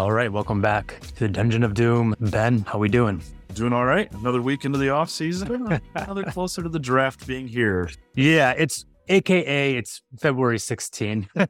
[0.00, 2.16] All right, welcome back to the Dungeon of Doom.
[2.20, 3.22] Ben, how are we doing?
[3.52, 4.10] Doing all right.
[4.14, 5.78] Another week into the off season.
[5.94, 7.90] Another closer to the draft being here.
[8.14, 11.28] Yeah, it's AKA it's February 16.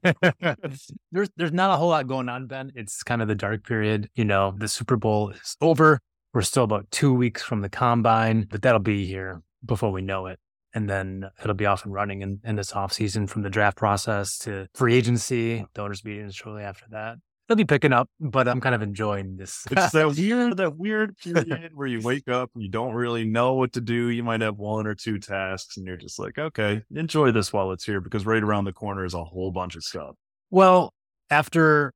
[1.12, 2.72] there's there's not a whole lot going on, Ben.
[2.74, 4.10] It's kind of the dark period.
[4.16, 6.00] You know, the Super Bowl is over.
[6.34, 10.26] We're still about two weeks from the combine, but that'll be here before we know
[10.26, 10.40] it.
[10.74, 13.76] And then it'll be off and running in, in this off season from the draft
[13.76, 17.18] process to free agency, donors meetings shortly after that
[17.50, 19.66] it'll be picking up, but I'm kind of enjoying this.
[19.72, 23.54] It's that weird, that weird period where you wake up and you don't really know
[23.54, 24.08] what to do.
[24.08, 27.72] You might have one or two tasks and you're just like, okay, enjoy this while
[27.72, 30.14] it's here because right around the corner is a whole bunch of stuff.
[30.50, 30.94] Well,
[31.28, 31.92] after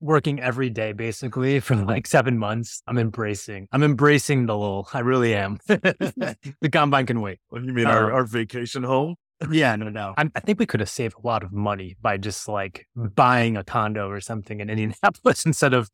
[0.00, 5.00] working every day basically for like seven months, I'm embracing, I'm embracing the little, I
[5.00, 5.58] really am.
[5.66, 7.38] the combine can wait.
[7.50, 9.16] What, you mean uh, our, our vacation home?
[9.50, 10.14] Yeah, no, no.
[10.18, 13.56] I, I, think we could have saved a lot of money by just like buying
[13.56, 15.88] a condo or something in Indianapolis instead of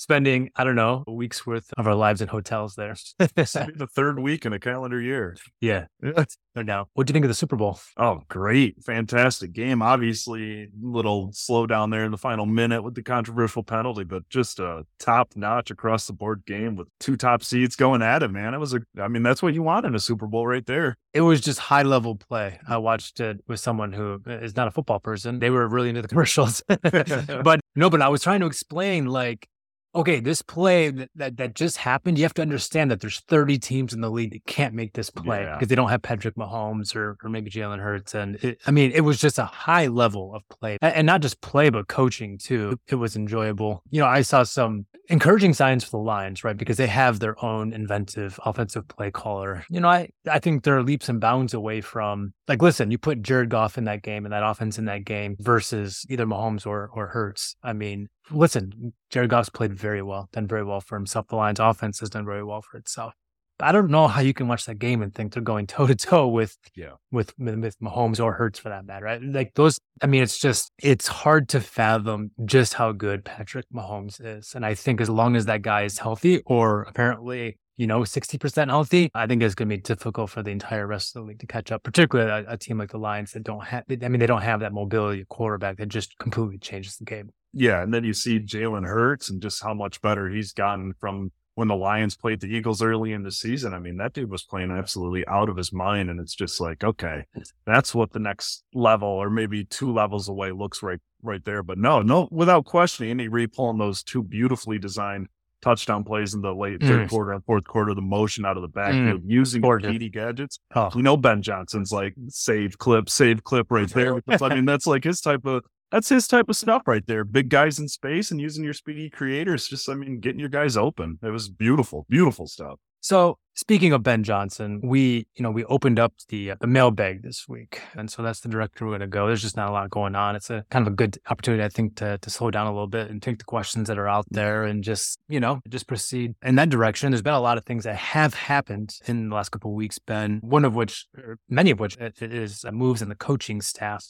[0.00, 2.96] spending, I don't know, a week's worth of our lives in hotels there.
[3.18, 5.36] the third week in a calendar year.
[5.60, 5.86] Yeah.
[6.02, 6.88] no doubt.
[6.94, 7.78] What do you think of the Super Bowl?
[7.98, 8.82] Oh, great.
[8.82, 9.82] Fantastic game.
[9.82, 14.26] Obviously, a little slow down there in the final minute with the controversial penalty, but
[14.30, 18.30] just a top notch across the board game with two top seeds going at it,
[18.30, 18.54] man.
[18.54, 20.96] It was a, I mean, that's what you want in a Super Bowl right there.
[21.12, 22.58] It was just high level play.
[22.66, 25.40] I watched it with someone who uh, is not a football person.
[25.40, 26.62] They were really into the commercials.
[26.82, 29.46] but no, but I was trying to explain like,
[29.94, 33.58] okay, this play that, that, that just happened, you have to understand that there's 30
[33.58, 35.54] teams in the league that can't make this play yeah.
[35.54, 38.14] because they don't have Patrick Mahomes or or maybe Jalen Hurts.
[38.14, 41.40] And it, I mean, it was just a high level of play, and not just
[41.40, 42.78] play, but coaching too.
[42.88, 43.82] It was enjoyable.
[43.90, 46.56] You know, I saw some encouraging signs for the Lions, right?
[46.56, 49.64] Because they have their own inventive offensive play caller.
[49.68, 53.22] You know, I I think they're leaps and bounds away from like, listen, you put
[53.22, 56.90] Jared Goff in that game and that offense in that game versus either Mahomes or
[56.92, 57.54] or Hurts.
[57.62, 61.28] I mean, listen, Jared Goff's played very well, done very well for himself.
[61.28, 63.14] The Lions offense has done very well for itself.
[63.60, 65.94] I don't know how you can watch that game and think they're going toe to
[65.94, 69.04] toe with yeah with with Mahomes or Hurts for that matter.
[69.04, 69.22] Right?
[69.22, 74.20] Like those, I mean, it's just it's hard to fathom just how good Patrick Mahomes
[74.20, 74.54] is.
[74.56, 78.68] And I think as long as that guy is healthy, or apparently you know, 60%
[78.68, 81.38] healthy, I think it's going to be difficult for the entire rest of the league
[81.40, 84.20] to catch up, particularly a, a team like the Lions that don't have, I mean,
[84.20, 87.30] they don't have that mobility quarterback that just completely changes the game.
[87.52, 87.82] Yeah.
[87.82, 91.68] And then you see Jalen Hurts and just how much better he's gotten from when
[91.68, 93.74] the Lions played the Eagles early in the season.
[93.74, 96.08] I mean, that dude was playing absolutely out of his mind.
[96.08, 97.24] And it's just like, okay,
[97.66, 101.62] that's what the next level or maybe two levels away looks right right there.
[101.62, 105.28] But no, no, without question, Andy Reid pulling those two beautifully designed
[105.62, 107.08] touchdown plays in the late third mm.
[107.08, 109.30] quarter and fourth quarter, the motion out of the backfield mm.
[109.30, 110.58] using PD gadgets.
[110.74, 110.90] Oh.
[110.94, 114.20] We know Ben Johnson's like save clip, save clip right there.
[114.28, 117.24] I mean, that's like his type of that's his type of stuff right there.
[117.24, 119.66] Big guys in space and using your speedy creators.
[119.66, 121.18] Just I mean, getting your guys open.
[121.22, 122.78] It was beautiful, beautiful stuff.
[123.00, 127.22] So speaking of Ben Johnson, we, you know, we opened up the uh, the mailbag
[127.22, 129.26] this week, and so that's the direction we're going to go.
[129.26, 130.36] There's just not a lot going on.
[130.36, 132.86] It's a kind of a good opportunity, I think, to to slow down a little
[132.88, 136.34] bit and take the questions that are out there and just, you know, just proceed
[136.42, 137.10] in that direction.
[137.10, 139.98] There's been a lot of things that have happened in the last couple of weeks,
[139.98, 140.40] Ben.
[140.42, 141.06] One of which,
[141.48, 144.04] many of which, is uh, moves in the coaching staff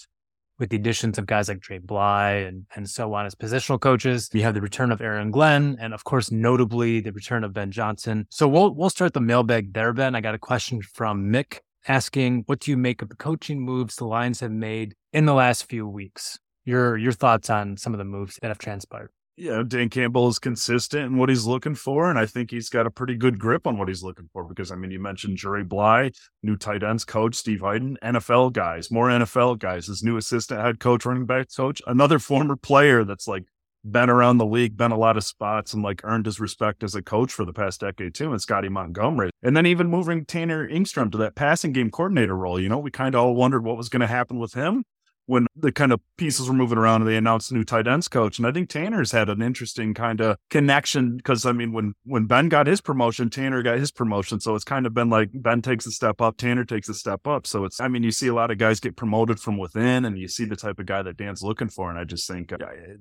[0.60, 4.30] with the additions of guys like Dre Bly and, and so on as positional coaches.
[4.32, 7.72] We have the return of Aaron Glenn and of course, notably the return of Ben
[7.72, 8.26] Johnson.
[8.30, 10.14] So we'll, we'll start the mailbag there, Ben.
[10.14, 13.96] I got a question from Mick asking, what do you make of the coaching moves
[13.96, 16.38] the Lions have made in the last few weeks?
[16.64, 20.28] Your, your thoughts on some of the moves that have transpired you know, Dan Campbell
[20.28, 22.10] is consistent in what he's looking for.
[22.10, 24.70] And I think he's got a pretty good grip on what he's looking for because,
[24.70, 26.10] I mean, you mentioned Dre Bly,
[26.42, 30.80] new tight ends coach, Steve Heiden, NFL guys, more NFL guys, his new assistant head
[30.80, 33.44] coach, running back coach, another former player that's like
[33.82, 36.94] been around the league, been a lot of spots, and like earned his respect as
[36.94, 39.30] a coach for the past decade too, and Scottie Montgomery.
[39.42, 42.90] And then even moving Tanner Engstrand to that passing game coordinator role, you know, we
[42.90, 44.84] kind of all wondered what was going to happen with him
[45.30, 48.08] when the kind of pieces were moving around and they announced a new tight ends
[48.08, 48.36] coach.
[48.38, 52.26] And I think Tanner's had an interesting kind of connection because I mean, when when
[52.26, 54.40] Ben got his promotion, Tanner got his promotion.
[54.40, 57.28] So it's kind of been like Ben takes a step up, Tanner takes a step
[57.28, 57.46] up.
[57.46, 60.18] So it's I mean, you see a lot of guys get promoted from within, and
[60.18, 61.90] you see the type of guy that Dan's looking for.
[61.90, 62.52] And I just think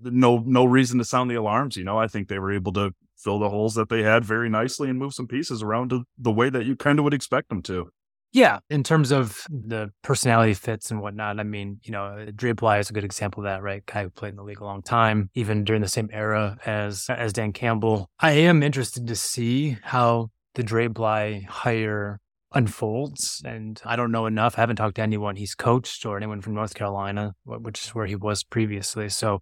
[0.04, 1.78] no no reason to sound the alarms.
[1.78, 4.50] You know, I think they were able to fill the holes that they had very
[4.50, 7.50] nicely and move some pieces around to the way that you kind of would expect
[7.50, 7.90] them to.
[8.32, 12.52] Yeah, in terms of the personality fits and whatnot, I mean, you know, uh, Dre
[12.52, 13.84] Bly is a good example of that, right?
[13.88, 17.08] Guy who played in the league a long time, even during the same era as
[17.10, 18.10] as Dan Campbell.
[18.20, 22.20] I am interested to see how the Dre Bly hire
[22.54, 24.58] unfolds, and I don't know enough.
[24.58, 28.06] I haven't talked to anyone he's coached or anyone from North Carolina, which is where
[28.06, 29.10] he was previously.
[29.10, 29.42] So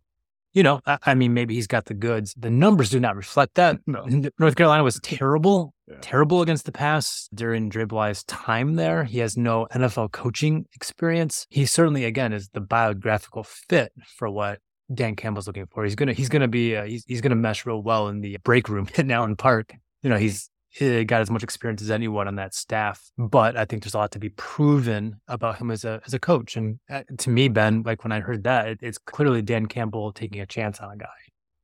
[0.54, 2.34] you know, I, I, mean, maybe he's got the goods.
[2.38, 3.78] The numbers do not reflect that.
[3.88, 4.06] No.
[4.40, 5.98] North Carolina was terrible, Yeah.
[6.02, 9.04] terrible against the pass during Dre Bly's time there.
[9.04, 11.46] He has no NFL coaching experience.
[11.50, 14.60] He certainly, again, is the biographical fit for what
[14.94, 15.84] Dan Campbell's looking for.
[15.84, 18.70] He's gonna he's gonna be uh, he's he's gonna mesh real well in the break
[18.70, 19.74] room at Allen Park.
[20.02, 23.12] You know, he's he got as much experience as anyone on that staff.
[23.18, 26.20] But I think there's a lot to be proven about him as a as a
[26.20, 26.56] coach.
[26.56, 30.12] And uh, to me, Ben, like when I heard that, it, it's clearly Dan Campbell
[30.12, 31.08] taking a chance on a guy.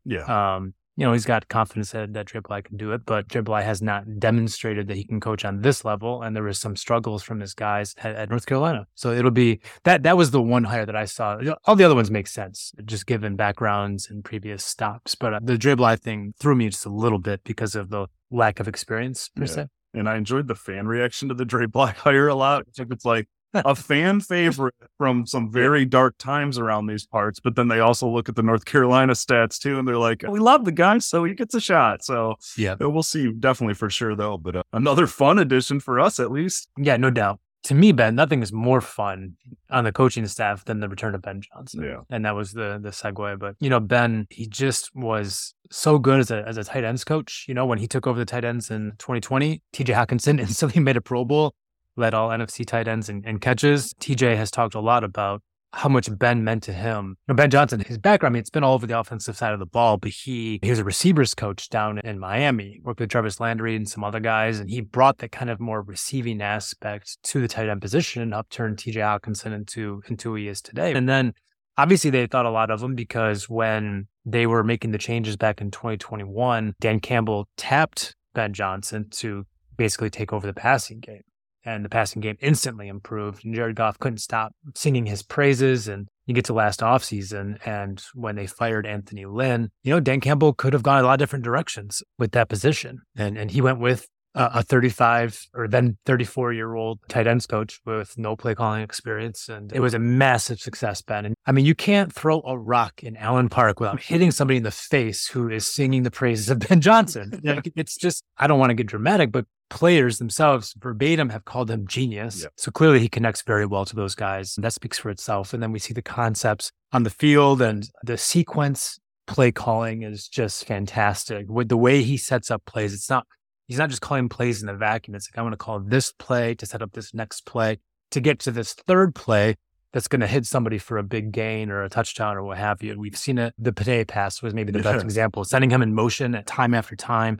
[0.05, 0.55] Yeah.
[0.55, 3.41] Um, you know, he's got confidence that, that Dre Bly can do it, but Dre
[3.41, 6.21] Bly has not demonstrated that he can coach on this level.
[6.21, 8.85] And there was some struggles from his guys at, at North Carolina.
[8.95, 11.39] So it'll be that that was the one hire that I saw.
[11.65, 15.15] All the other ones make sense, just given backgrounds and previous stops.
[15.15, 18.07] But uh, the Dre Bly thing threw me just a little bit because of the
[18.31, 19.47] lack of experience per Yeah.
[19.47, 19.67] se.
[19.95, 22.65] and I enjoyed the fan reaction to the Dre Bly hire a lot.
[22.77, 27.67] It's like a fan favorite from some very dark times around these parts, but then
[27.67, 30.71] they also look at the North Carolina stats too, and they're like, "We love the
[30.71, 32.75] guy, so he gets a shot." So Yeah.
[32.81, 34.37] uh, we'll see, definitely for sure though.
[34.37, 36.69] But uh, another fun addition for us, at least.
[36.77, 37.39] Yeah, no doubt.
[37.67, 39.35] To me, Ben, nothing is more fun
[39.69, 41.81] on the coaching staff than the return of Ben Johnson.
[41.83, 42.01] Yeah.
[42.09, 43.39] And that was the the segue.
[43.39, 47.05] But you know, Ben, he just was so good as a as a tight ends
[47.05, 47.45] coach.
[47.47, 50.97] You know, when he took over the tight ends in 2020, TJ Hockenson instantly made
[50.97, 51.55] a Pro Bowl,
[51.95, 53.93] led all NFC tight ends and, catches.
[53.95, 55.41] TJ has talked a lot about
[55.73, 57.17] how much Ben meant to him.
[57.27, 59.53] You know, ben Johnson, his background, I mean, it's been all over the offensive side
[59.53, 63.09] of the ball, but he he was a receivers coach down in Miami, worked with
[63.09, 67.17] Jarvis Landry and some other guys, and he brought that kind of more receiving aspect
[67.23, 70.93] to the tight end position and upturned TJ Hockenson into into who he is today.
[70.93, 71.33] And then
[71.77, 75.59] obviously they thought a lot of him because when they were making the changes back
[75.59, 81.23] in 2021, Dan Campbell tapped Ben Johnson to basically take over the passing game
[81.65, 83.45] and the passing game instantly improved.
[83.45, 85.87] And Jared Goff couldn't stop singing his praises.
[85.87, 90.21] And you get to last offseason, and when they fired Anthony Lynn, you know, Dan
[90.21, 93.01] Campbell could have gone a lot of different directions with that position.
[93.15, 97.45] And and he went with a, a 35 or then 34 year old tight ends
[97.45, 99.49] coach with no play calling experience.
[99.49, 101.25] And it was a massive success, Ben.
[101.25, 104.63] And I mean, you can't throw a rock in Allen Park without hitting somebody in
[104.63, 107.41] the face who is singing the praises of Ben Johnson.
[107.43, 111.69] Like, it's just, I don't want to get dramatic, but players themselves verbatim have called
[111.71, 112.43] him genius.
[112.43, 112.53] Yep.
[112.57, 114.57] So clearly he connects very well to those guys.
[114.57, 115.53] And that speaks for itself.
[115.53, 120.27] And then we see the concepts on the field and the sequence play calling is
[120.27, 121.47] just fantastic.
[121.49, 123.25] With the way he sets up plays, it's not
[123.67, 125.15] he's not just calling plays in a vacuum.
[125.15, 127.79] It's like I'm gonna call this play to set up this next play
[128.11, 129.55] to get to this third play
[129.93, 132.81] that's going to hit somebody for a big gain or a touchdown or what have
[132.81, 132.91] you.
[132.91, 133.53] And we've seen it.
[133.59, 136.95] The Pate pass was maybe the best example, sending him in motion at time after
[136.95, 137.39] time.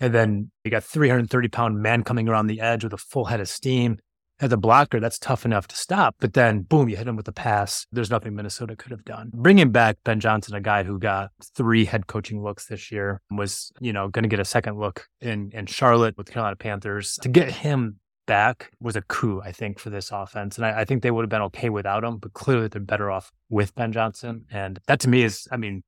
[0.00, 3.40] And then you got 330 pound man coming around the edge with a full head
[3.40, 3.98] of steam.
[4.40, 6.16] As a blocker, that's tough enough to stop.
[6.18, 7.86] But then, boom, you hit him with a pass.
[7.92, 9.30] There's nothing Minnesota could have done.
[9.34, 13.70] Bringing back Ben Johnson, a guy who got three head coaching looks this year, was
[13.80, 17.18] you know going to get a second look in in Charlotte with the Carolina Panthers.
[17.20, 18.00] To get him
[18.30, 20.56] back was a coup, I think, for this offense.
[20.56, 23.10] And I, I think they would have been okay without him, but clearly they're better
[23.10, 24.44] off with Ben Johnson.
[24.50, 25.82] And that to me is, I mean,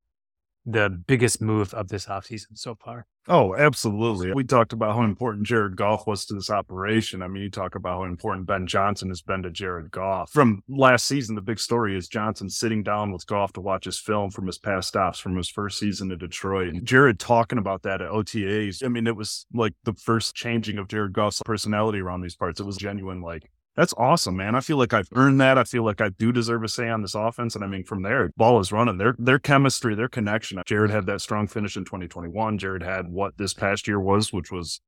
[0.64, 3.06] the biggest move of this offseason so far.
[3.29, 4.32] Oh, absolutely.
[4.32, 7.23] We talked about how important Jared Goff was to this operation.
[7.23, 10.31] I mean, you talk about how important Ben Johnson has been to Jared Goff.
[10.31, 14.01] From last season, the big story is Johnson sitting down with Goff to watch his
[14.01, 16.69] film from his past stops from his first season in Detroit.
[16.75, 18.84] And Jared talking about that at OTAs.
[18.84, 22.58] I mean, it was like the first changing of Jared Goff's personality around these parts.
[22.58, 24.55] It was genuine, like, that's awesome, man.
[24.55, 25.56] I feel like I've earned that.
[25.56, 27.55] I feel like I do deserve a say on this offense.
[27.55, 28.98] And I mean, from there, ball is running.
[28.98, 30.62] Their their chemistry, their connection.
[30.67, 32.58] Jared had that strong finish in 2021.
[32.58, 34.81] Jared had what this past year was, which was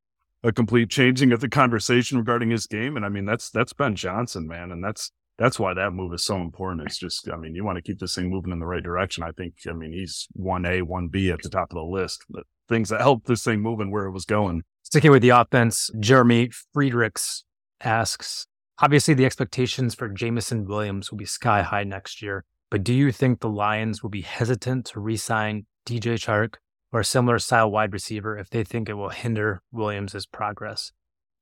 [0.42, 2.96] a complete changing of the conversation regarding his game.
[2.96, 4.70] And I mean, that's that's Ben Johnson, man.
[4.70, 6.86] And that's that's why that move is so important.
[6.86, 9.24] It's just, I mean, you want to keep this thing moving in the right direction.
[9.24, 12.24] I think, I mean, he's one A, one B at the top of the list.
[12.30, 14.62] But things that helped this thing moving where it was going.
[14.82, 17.44] Sticking with the offense, Jeremy Friedrichs
[17.80, 18.46] asks
[18.80, 23.12] Obviously, the expectations for Jameson Williams will be sky high next year, but do you
[23.12, 26.54] think the Lions will be hesitant to re sign DJ Chark
[26.92, 30.90] or a similar style wide receiver if they think it will hinder Williams' progress?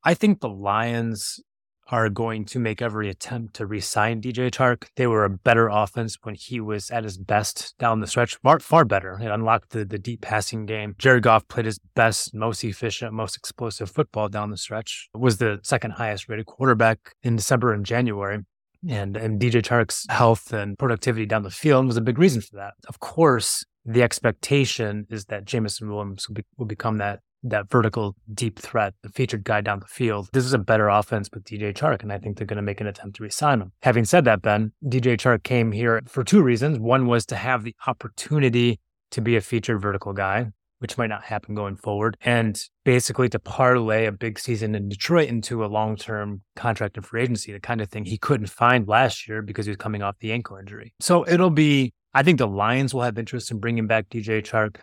[0.04, 1.40] I think the Lions
[1.88, 4.86] are going to make every attempt to re-sign DJ Chark.
[4.96, 8.60] They were a better offense when he was at his best down the stretch, far,
[8.60, 9.18] far better.
[9.20, 10.94] It unlocked the, the deep passing game.
[10.98, 15.08] Jared Goff played his best, most efficient, most explosive football down the stretch.
[15.14, 18.40] Was the second highest rated quarterback in December and January.
[18.88, 22.56] And, and DJ Chark's health and productivity down the field was a big reason for
[22.56, 22.74] that.
[22.88, 28.14] Of course, the expectation is that Jameson Williams will, be, will become that that vertical
[28.32, 30.28] deep threat, the featured guy down the field.
[30.32, 32.80] This is a better offense with DJ Chark, and I think they're going to make
[32.80, 33.72] an attempt to resign him.
[33.82, 36.78] Having said that, Ben, DJ Chark came here for two reasons.
[36.78, 38.80] One was to have the opportunity
[39.10, 40.46] to be a featured vertical guy,
[40.78, 45.28] which might not happen going forward, and basically to parlay a big season in Detroit
[45.28, 48.88] into a long term contract and free agency, the kind of thing he couldn't find
[48.88, 50.94] last year because he was coming off the ankle injury.
[51.00, 54.76] So it'll be, I think the Lions will have interest in bringing back DJ Chark.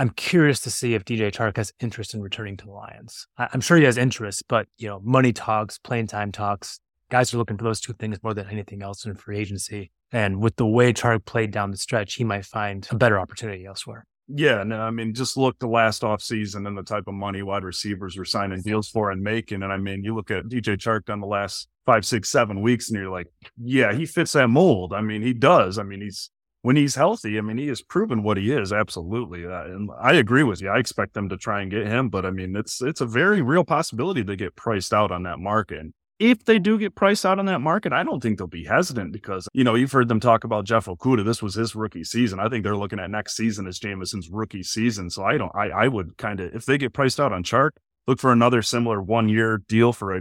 [0.00, 3.26] I'm curious to see if DJ Chark has interest in returning to the Lions.
[3.36, 6.80] I'm sure he has interest, but you know, money talks, playing time talks.
[7.10, 9.90] Guys are looking for those two things more than anything else in free agency.
[10.10, 13.66] And with the way Chark played down the stretch, he might find a better opportunity
[13.66, 14.06] elsewhere.
[14.26, 17.64] Yeah, no, I mean, just look the last offseason and the type of money wide
[17.64, 19.62] receivers were signing deals for and making.
[19.62, 22.88] And I mean, you look at DJ Chark down the last five, six, seven weeks,
[22.88, 23.26] and you're like,
[23.62, 24.94] yeah, he fits that mold.
[24.94, 25.78] I mean, he does.
[25.78, 26.30] I mean, he's
[26.62, 28.72] when he's healthy, I mean, he has proven what he is.
[28.72, 30.68] Absolutely, uh, and I agree with you.
[30.68, 33.42] I expect them to try and get him, but I mean, it's it's a very
[33.42, 35.86] real possibility to get priced out on that market
[36.20, 39.10] if they do get priced out on that market, I don't think they'll be hesitant
[39.10, 41.24] because, you know, you've heard them talk about Jeff Okudah.
[41.24, 42.38] This was his rookie season.
[42.38, 45.08] I think they're looking at next season as Jameson's rookie season.
[45.08, 47.70] So I don't, I, I would kind of, if they get priced out on Chark,
[48.06, 50.20] look for another similar one year deal for a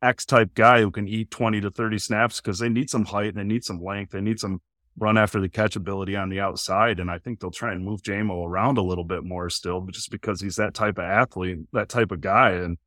[0.00, 3.34] X type guy who can eat 20 to 30 snaps because they need some height
[3.34, 4.12] and they need some length.
[4.12, 4.60] They need some
[4.98, 7.00] run after the catch ability on the outside.
[7.00, 9.94] And I think they'll try and move Jamo around a little bit more still, but
[9.94, 12.50] just because he's that type of athlete, that type of guy.
[12.52, 12.78] And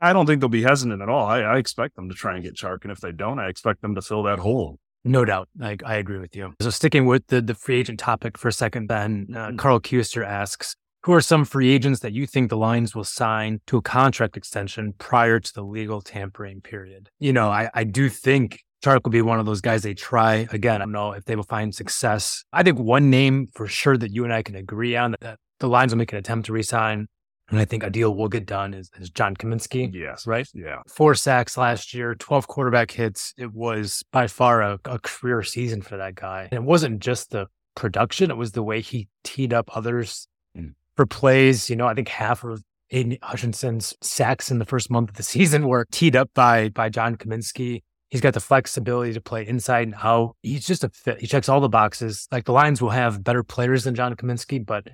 [0.00, 1.26] I don't think they'll be hesitant at all.
[1.26, 3.80] I, I, expect them to try and get Chark, and if they don't, I expect
[3.80, 4.78] them to fill that hole.
[5.04, 6.52] No doubt, I, I agree with you.
[6.60, 9.56] So sticking with the the free agent topic for a second, Ben uh, mm-hmm.
[9.56, 13.60] Carl Kuster asks, who are some free agents that you think the Lions will sign
[13.68, 17.08] to a contract extension prior to the legal tampering period?
[17.20, 20.46] You know, I, I do think Chark will be one of those guys they try.
[20.52, 22.44] Again, I don't know if they will find success.
[22.52, 25.38] I think one name for sure that you and I can agree on that, that
[25.58, 27.08] the Lions will make an attempt to resign
[27.48, 29.92] and I think a deal will get done is, is John Cominsky.
[29.94, 30.26] Yes.
[30.26, 30.48] Right?
[30.52, 30.82] Yeah.
[30.88, 33.32] Four sacks last year, 12 quarterback hits.
[33.36, 36.48] It was by far a, a career season for that guy.
[36.50, 40.26] And it wasn't just the production, it was the way he teed up others
[40.56, 40.72] mm.
[40.96, 41.70] for plays.
[41.70, 45.22] You know, I think half of Aidan Hutchinson's sacks in the first month of the
[45.22, 47.82] season were teed up by by John Cominsky.
[48.10, 50.36] He's got the flexibility to play inside and out.
[50.42, 51.20] He's just a fit.
[51.20, 52.28] He checks all the boxes.
[52.30, 54.88] Like the Lions will have better players than John Cominsky, but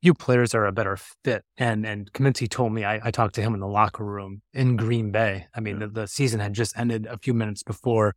[0.00, 1.42] you players are a better fit.
[1.56, 4.76] And and Cominsky told me I, I, talked to him in the locker room in
[4.76, 5.46] Green Bay.
[5.54, 5.86] I mean, yeah.
[5.86, 8.14] the, the season had just ended a few minutes before,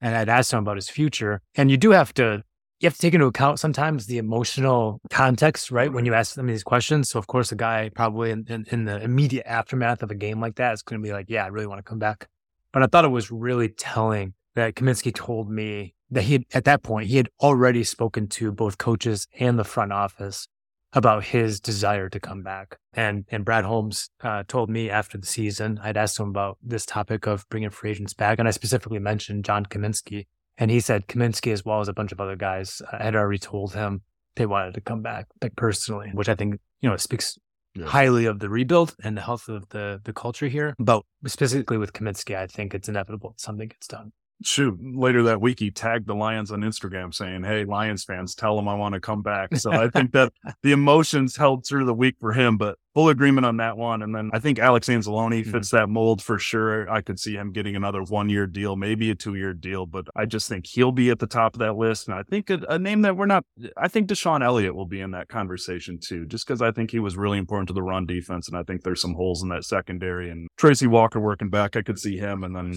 [0.00, 1.40] and I'd asked him about his future.
[1.54, 2.42] And you do have to
[2.80, 5.92] you have to take into account sometimes the emotional context, right?
[5.92, 7.10] When you ask them these questions.
[7.10, 10.40] So of course, a guy probably in, in, in the immediate aftermath of a game
[10.40, 12.28] like that is going to be like, "Yeah, I really want to come back."
[12.74, 16.64] But I thought it was really telling that Cominsky told me that he had, at
[16.64, 20.48] that point he had already spoken to both coaches and the front office
[20.92, 22.78] about his desire to come back.
[22.92, 26.84] And and Brad Holmes uh, told me after the season, I'd asked him about this
[26.84, 30.26] topic of bringing free agents back, and I specifically mentioned John Cominsky,
[30.58, 33.38] and he said Cominsky as well as a bunch of other guys, uh, had already
[33.38, 34.02] told him
[34.34, 37.38] they wanted to come back, like personally, which I think you know speaks
[37.74, 37.86] yeah.
[37.86, 40.74] highly of the rebuild and the health of the the culture here.
[40.78, 45.60] But specifically with Cominsky, I think it's inevitable something gets done shoot, later that week,
[45.60, 49.00] he tagged the Lions on Instagram saying, Hey, Lions fans, tell them I want to
[49.00, 49.56] come back.
[49.56, 53.44] So I think that the emotions held through the week for him, but full agreement
[53.44, 54.02] on that one.
[54.02, 55.50] And then I think Alex Anzalone mm-hmm.
[55.50, 56.88] fits that mold for sure.
[56.88, 60.06] I could see him getting another one year deal, maybe a two year deal, but
[60.14, 62.08] I just think he'll be at the top of that list.
[62.08, 63.44] And I think a, a name that we're not,
[63.76, 67.00] I think DeShon Elliott will be in that conversation too, just because I think he
[67.00, 68.48] was really important to the run defense.
[68.48, 71.76] And I think there's some holes in that secondary and Tracy Walker working back.
[71.76, 72.44] I could see him.
[72.44, 72.76] And then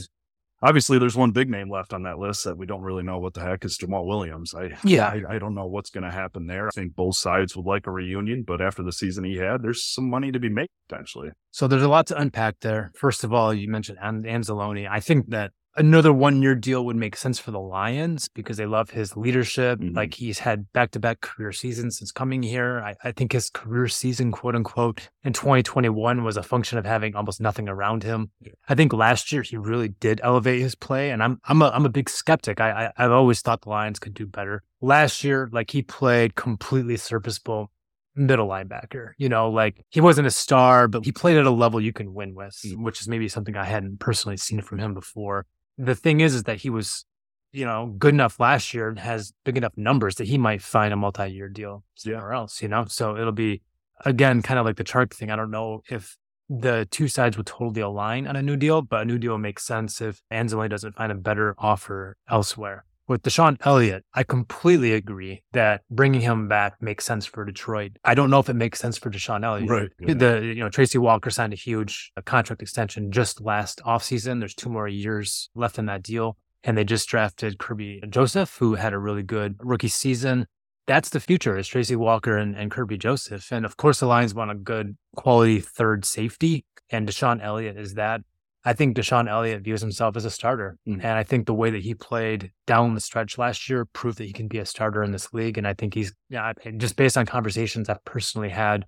[0.62, 3.34] obviously there's one big name left on that list that we don't really know what
[3.34, 4.54] the heck is Jamaal Williams.
[4.54, 6.68] I yeah, I, I don't know what's going to happen there.
[6.68, 9.84] I think both sides would like a reunion, but after the season he had, there's
[9.84, 11.30] some money to be made potentially.
[11.52, 12.92] So there's a lot to unpack there.
[12.96, 14.90] First of all, you mentioned Anzalone.
[14.90, 18.66] I think that another one year deal would make sense for the Lions because they
[18.66, 19.80] love his leadership.
[19.80, 19.96] Mm-hmm.
[19.96, 22.82] Like he's had back to back career seasons since coming here.
[22.82, 27.16] I, I, think his career season, quote unquote, in 2021 was a function of having
[27.16, 28.32] almost nothing around him.
[28.68, 31.86] I think last year he really did elevate his play, and I'm I'm a I'm
[31.86, 32.60] a big skeptic.
[32.60, 34.64] I, I I've always thought the Lions could do better.
[34.82, 37.72] Last year, like he played completely serviceable
[38.16, 39.12] middle linebacker.
[39.18, 42.14] You know, like he wasn't a star, but he played at a level you can
[42.14, 42.84] win with, mm.
[42.84, 45.46] which is maybe something I hadn't personally seen from him before
[45.78, 47.06] the thing is, is that he was,
[47.52, 50.94] you know, good enough last year and has big enough numbers that he might find
[50.94, 52.38] a multi-year deal somewhere yeah.
[52.38, 52.86] else, you know?
[52.88, 53.62] So it'll be,
[54.06, 55.32] again, kind of like the Chark thing.
[55.32, 56.18] I don't know if
[56.50, 59.66] the two sides would totally align on a new deal, but a new deal makes
[59.66, 62.86] sense if Anzalone doesn't find a better offer elsewhere.
[63.08, 67.94] With DeShon Elliott, I completely agree that bringing him back makes sense for Detroit.
[68.04, 69.70] I don't know if it makes sense for DeShon Elliott.
[69.70, 69.90] Right.
[70.00, 70.14] yeah.
[70.14, 74.40] The you know Tracy Walker signed a huge uh, contract extension just last offseason.
[74.40, 76.36] There's two more years left in that deal,
[76.66, 80.46] and they just drafted Kerby Joseph, who had a really good rookie season.
[80.86, 84.34] That's the future is Tracy Walker and, and Kerby Joseph, and of course the Lions
[84.34, 88.22] want a good quality third safety, and DeShon Elliott is that.
[88.68, 90.78] I think DeShon Elliott views himself as a starter.
[90.86, 90.96] Mhm.
[90.96, 94.26] And I think the way that he played down the stretch last year proved that
[94.26, 95.58] he can be a starter in this league.
[95.58, 98.86] And I think he's, yeah, just based on conversations I've personally had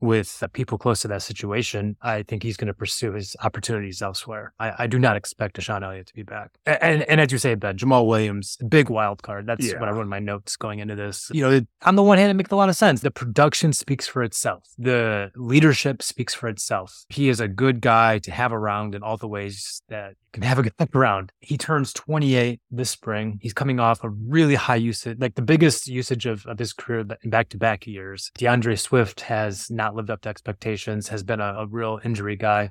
[0.00, 4.52] with people close to that situation, I think he's going to pursue his opportunities elsewhere.
[4.58, 6.50] I, I do not expect DeShon Elliott to be back.
[6.66, 9.46] A- And, and, as you say, Ben, Jamaal Williams, big wild card.
[9.46, 9.80] That's Yeah.
[9.80, 11.30] what I wrote in my notes going into this.
[11.32, 13.00] You know, it, on the one hand, it makes a lot of sense.
[13.00, 14.64] The production speaks for itself.
[14.78, 17.04] The leadership speaks for itself.
[17.08, 20.42] He is a good guy to have around in all the ways that you can
[20.42, 21.32] have a good around.
[21.40, 23.38] He turns 28 this spring.
[23.40, 27.04] He's coming off a really high usage, like the biggest usage of, of his career
[27.22, 28.30] in back to back years.
[28.36, 32.70] D'Andre Swift has not lived up to expectations, has been a, a real injury guy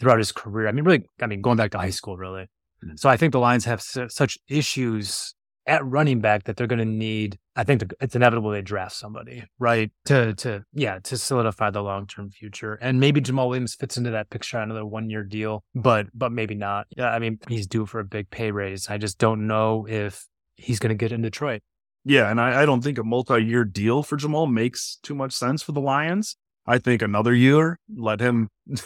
[0.00, 0.68] throughout his career.
[0.68, 2.48] I mean, really, I mean, going back to high school, really.
[2.84, 2.98] Mhm.
[2.98, 5.34] So I think the Lions have su- such issues
[5.66, 7.38] at running back that they're going to need.
[7.56, 9.90] I think it's inevitable they draft somebody, right?
[10.06, 12.74] To to yeah, to solidify the long term future.
[12.74, 16.32] And maybe Jamaal Williams fits into that picture on another one year deal, but but
[16.32, 16.86] maybe not.
[16.96, 18.90] Yeah, I mean, he's due for a big pay raise.
[18.90, 21.62] I just don't know if he's going to get in Detroit.
[22.04, 25.62] Yeah, and I, I don't think a multi-year deal for Jamaal makes too much sense
[25.62, 26.36] for the Lions.
[26.66, 28.48] I think another year, let him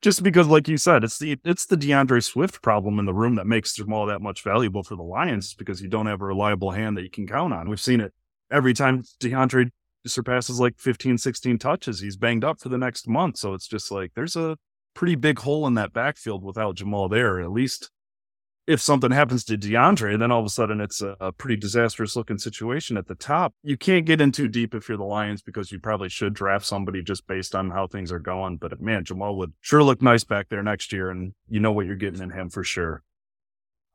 [0.00, 3.34] just because, like you said, it's the it's the D'Andre Swift problem in the room
[3.36, 6.70] that makes Jamaal that much valuable for the Lions because you don't have a reliable
[6.70, 7.68] hand that you can count on.
[7.68, 8.12] We've seen it
[8.50, 9.66] every time D'Andre
[10.06, 13.36] surpasses like 15, 16 touches, he's banged up for the next month.
[13.36, 14.56] So it's just like there's a
[14.94, 17.90] pretty big hole in that backfield without Jamaal there, at least
[18.68, 22.14] if something happens to D'Andre, then all of a sudden it's a, a pretty disastrous
[22.14, 23.54] looking situation at the top.
[23.62, 26.66] You can't get in too deep if you're the Lions because you probably should draft
[26.66, 28.58] somebody just based on how things are going.
[28.58, 31.86] But man, Jamaal would sure look nice back there next year, and you know what
[31.86, 33.02] you're getting in him for sure.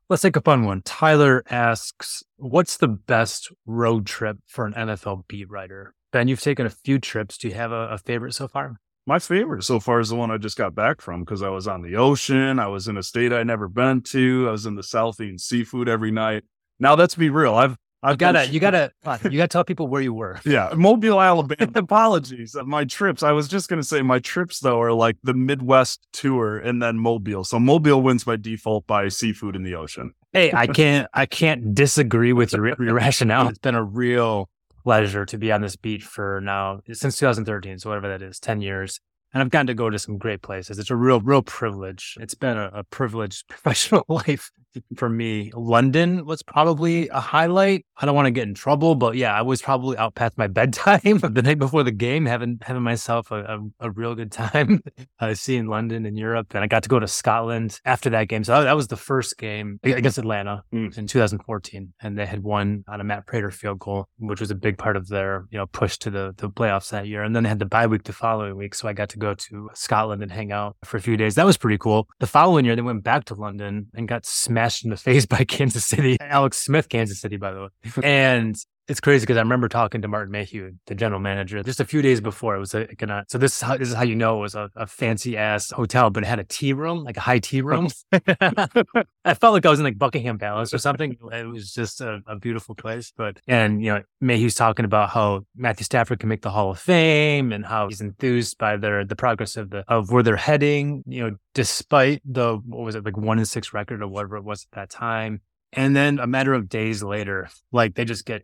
[0.09, 0.81] Let's take a fun one.
[0.81, 6.65] Tyler asks, "What's the best road trip for an NFL beat writer?" Ben, you've taken
[6.65, 7.37] a few trips.
[7.37, 8.79] Do you have a, a favorite so far?
[9.05, 11.67] My favorite so far is the one I just got back from because I was
[11.67, 12.57] on the ocean.
[12.59, 14.47] I was in a state I'd never been to.
[14.47, 16.43] I was in the South eating seafood every night.
[16.79, 17.53] Now, let's be real.
[17.55, 18.91] I've I've You gotta, been- you gotta,
[19.23, 20.39] you gotta tell people where you were.
[20.45, 21.71] Yeah, Mobile, Alabama.
[21.75, 22.53] Apologies.
[22.55, 23.23] Uh, my trips.
[23.23, 26.81] I was just going to say my trips though are like the Midwest tour and
[26.81, 27.43] then Mobile.
[27.45, 30.13] So Mobile wins by default by seafood in the ocean.
[30.33, 33.47] Hey, I can't, I can't disagree with your, your rationale.
[33.49, 34.49] It's been a real
[34.83, 38.61] pleasure to be on this beach for now since 2013, so whatever that is, 10
[38.61, 38.99] years.
[39.33, 40.77] And I've gotten to go to some great places.
[40.79, 42.17] It's a real, real privilege.
[42.19, 44.51] It's been a, a privileged professional life
[44.97, 45.51] for me.
[45.55, 47.85] London was probably a highlight.
[47.97, 50.47] I don't want to get in trouble, but yeah, I was probably out past my
[50.59, 53.43] bedtime the night before the game, having having myself a,
[53.79, 54.81] a, a real good time.
[55.19, 58.43] uh, seeing London and Europe, and I got to go to Scotland after that game.
[58.43, 60.97] So that was the first game against Atlanta Mm.
[60.97, 64.55] in 2014, and they had won on a Matt Prater field goal, which was a
[64.55, 67.23] big part of their you know push to the the playoffs that year.
[67.23, 69.33] And then they had the bye week the following week, so I got to go
[69.33, 71.35] to Scotland and hang out for a few days.
[71.35, 72.07] That was pretty cool.
[72.19, 75.43] The following year, they went back to London and got smashed in the face by
[75.43, 78.55] Kansas City, Alex Smith, Kansas City, by the way, and.
[78.89, 82.01] It's crazy because I remember talking to Martin Mayhew, the general manager, just a few
[82.01, 82.57] days before.
[82.57, 84.55] It was a, gonna, so this is how this is how you know it was
[84.55, 87.61] a, a fancy ass hotel, but it had a tea room, like a high tea
[87.61, 87.87] room.
[88.11, 91.15] I felt like I was in like Buckingham Palace or something.
[91.31, 93.13] It was just a, a beautiful place.
[93.15, 96.79] But and you know, Mayhew's talking about how Matthew Stafford can make the Hall of
[96.79, 101.03] Fame and how he's enthused by their the progress of the of where they're heading.
[101.07, 104.43] You know, despite the what was it like one in six record or whatever it
[104.43, 105.39] was at that time.
[105.75, 108.43] And then a matter of days later, like they just get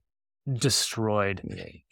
[0.54, 1.42] destroyed.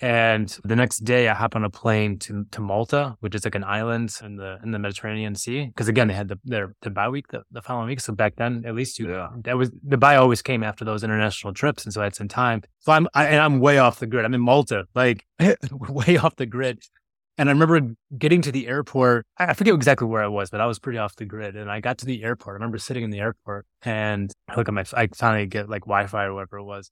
[0.02, 3.56] And the next day, I hop on a plane to, to Malta, which is like
[3.56, 5.66] an island in the in the Mediterranean Sea.
[5.68, 8.00] Because again, they had the their the bye week the, the following week.
[8.00, 9.30] So back then, at least you Yeah.
[9.44, 12.28] that was the bye always came after those international trips, and so I had some
[12.28, 12.62] time.
[12.80, 14.26] So I'm I, and I'm way off the grid.
[14.26, 15.26] I'm in Malta, like
[15.72, 16.80] way off the grid.
[17.40, 19.26] And I remember getting to the airport.
[19.38, 21.56] I I forget exactly where I was, but I was pretty off the grid.
[21.56, 22.54] And I got to the airport.
[22.54, 25.84] I remember sitting in the airport and I look at my, I finally get like
[25.84, 26.90] Wi-Fi or whatever it was.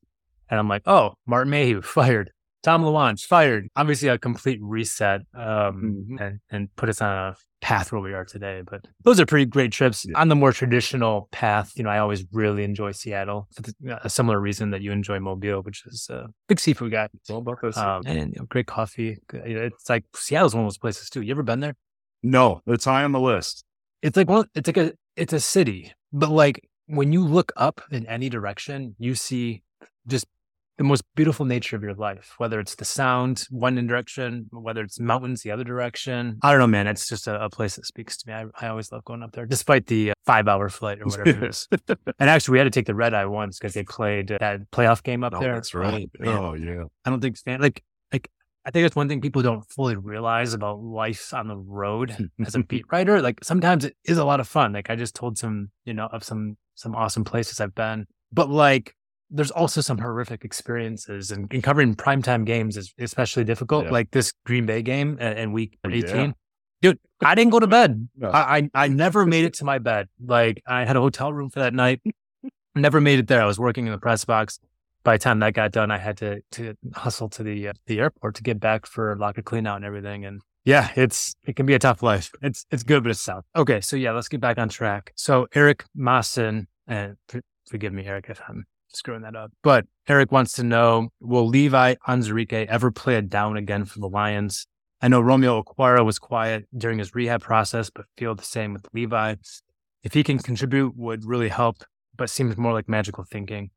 [0.49, 2.31] And I'm like, oh, Martin Mayhew fired.
[2.63, 3.67] Tom Lewand fired.
[3.75, 6.19] Obviously, a complete reset um, Mhm.
[6.21, 8.63] and, and put us on a path where we are today.
[8.67, 10.03] But those are pretty great trips.
[10.07, 10.19] Yeah.
[10.19, 14.09] On the more traditional path, you know, I always really enjoy Seattle for the- a
[14.09, 17.07] similar reason that you enjoy Mobile, which is a big seafood guy.
[17.13, 17.77] It's all about this.
[17.77, 19.17] Um, and you know, great coffee.
[19.31, 21.21] It's like Seattle's one of those places too.
[21.21, 21.75] You ever been there?
[22.23, 23.63] no, it's high on the list.
[24.01, 24.47] It's like one.
[24.55, 24.93] It's like a.
[25.15, 29.61] It's a city, but like when you look up in any direction, you see
[30.07, 30.25] just
[30.77, 34.99] the most beautiful nature of your life, whether it's the sound one direction, whether it's
[34.99, 36.37] mountains the other direction.
[36.41, 36.87] I don't know, man.
[36.87, 38.33] It's just a, a place that speaks to me.
[38.33, 41.29] I, I, always love going up there, despite the uh, five hour flight or whatever
[41.29, 41.67] it is.
[42.19, 45.01] and actually, we had to take the red eye once because they played that playoff
[45.03, 45.55] game up oh, there.
[45.55, 46.09] That's right.
[46.25, 46.83] Oh, oh, yeah.
[47.05, 48.29] I don't think, like, like,
[48.65, 52.55] I think that's one thing people don't fully realize about life on the road as
[52.55, 53.21] a beat writer.
[53.21, 54.73] Like sometimes it is a lot of fun.
[54.73, 58.07] Like I just told some, you know, of some some awesome places I've been.
[58.31, 58.94] But like
[59.29, 63.85] there's also some horrific experiences and, and covering primetime games is especially difficult.
[63.85, 63.91] Yeah.
[63.91, 66.15] Like this Green Bay game in week 18.
[66.15, 66.31] Yeah.
[66.81, 68.07] Dude, I didn't go to bed.
[68.15, 68.29] No.
[68.29, 70.07] I, I, I never made it to my bed.
[70.23, 72.01] Like I had a hotel room for that night.
[72.75, 73.41] never made it there.
[73.41, 74.59] I was working in the press box.
[75.03, 77.99] By the time that got done, I had to to hustle to the uh, the
[77.99, 80.25] airport to get back for locker clean out and everything.
[80.25, 82.31] And yeah, it's it can be a tough life.
[82.41, 83.45] It's it's good, but it's tough.
[83.55, 85.13] Okay, so yeah, let's get back on track.
[85.15, 87.17] So Eric Maassen, and
[87.69, 89.51] forgive me, Eric, if I'm screwing that up.
[89.63, 94.09] But Eric wants to know Will Levi Onwuzurike ever play a down again for the
[94.09, 94.67] Lions?
[95.01, 98.87] I know Romeo Okwara was quiet during his rehab process, but feel the same with
[98.93, 99.35] Levi.
[100.03, 101.77] If he can contribute, would really help,
[102.15, 103.71] but seems more like magical thinking.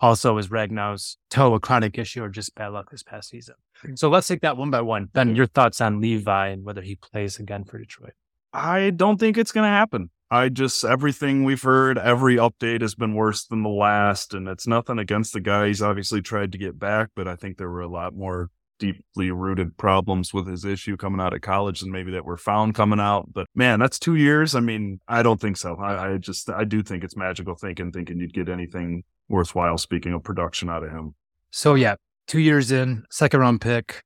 [0.00, 3.56] Also, is Ragnow's toe a chronic issue or just bad luck this past season?
[3.82, 3.96] Hmm.
[3.96, 5.06] So let's take that one by one.
[5.12, 8.12] Ben, your thoughts on Levi and whether he plays again for Detroit?
[8.52, 10.10] I don't think it's going to happen.
[10.30, 14.66] I just everything we've heard, every update has been worse than the last, and it's
[14.66, 15.66] nothing against the guy.
[15.66, 19.30] He's obviously tried to get back, but I think there were a lot more deeply
[19.30, 23.00] rooted problems with his issue coming out of college than maybe that were found coming
[23.00, 23.32] out.
[23.32, 24.54] But man, that's two years.
[24.54, 25.76] I mean, I don't think so.
[25.76, 29.78] I, I just I do think it's magical thinking, thinking you'd get anything worthwhile.
[29.78, 31.14] Speaking of production out of him.
[31.50, 31.96] So yeah,
[32.28, 34.02] two years in, second round pick.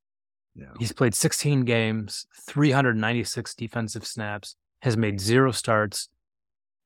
[0.55, 0.67] Yeah.
[0.79, 6.09] He's played 16 games, 396 defensive snaps, has made zero starts,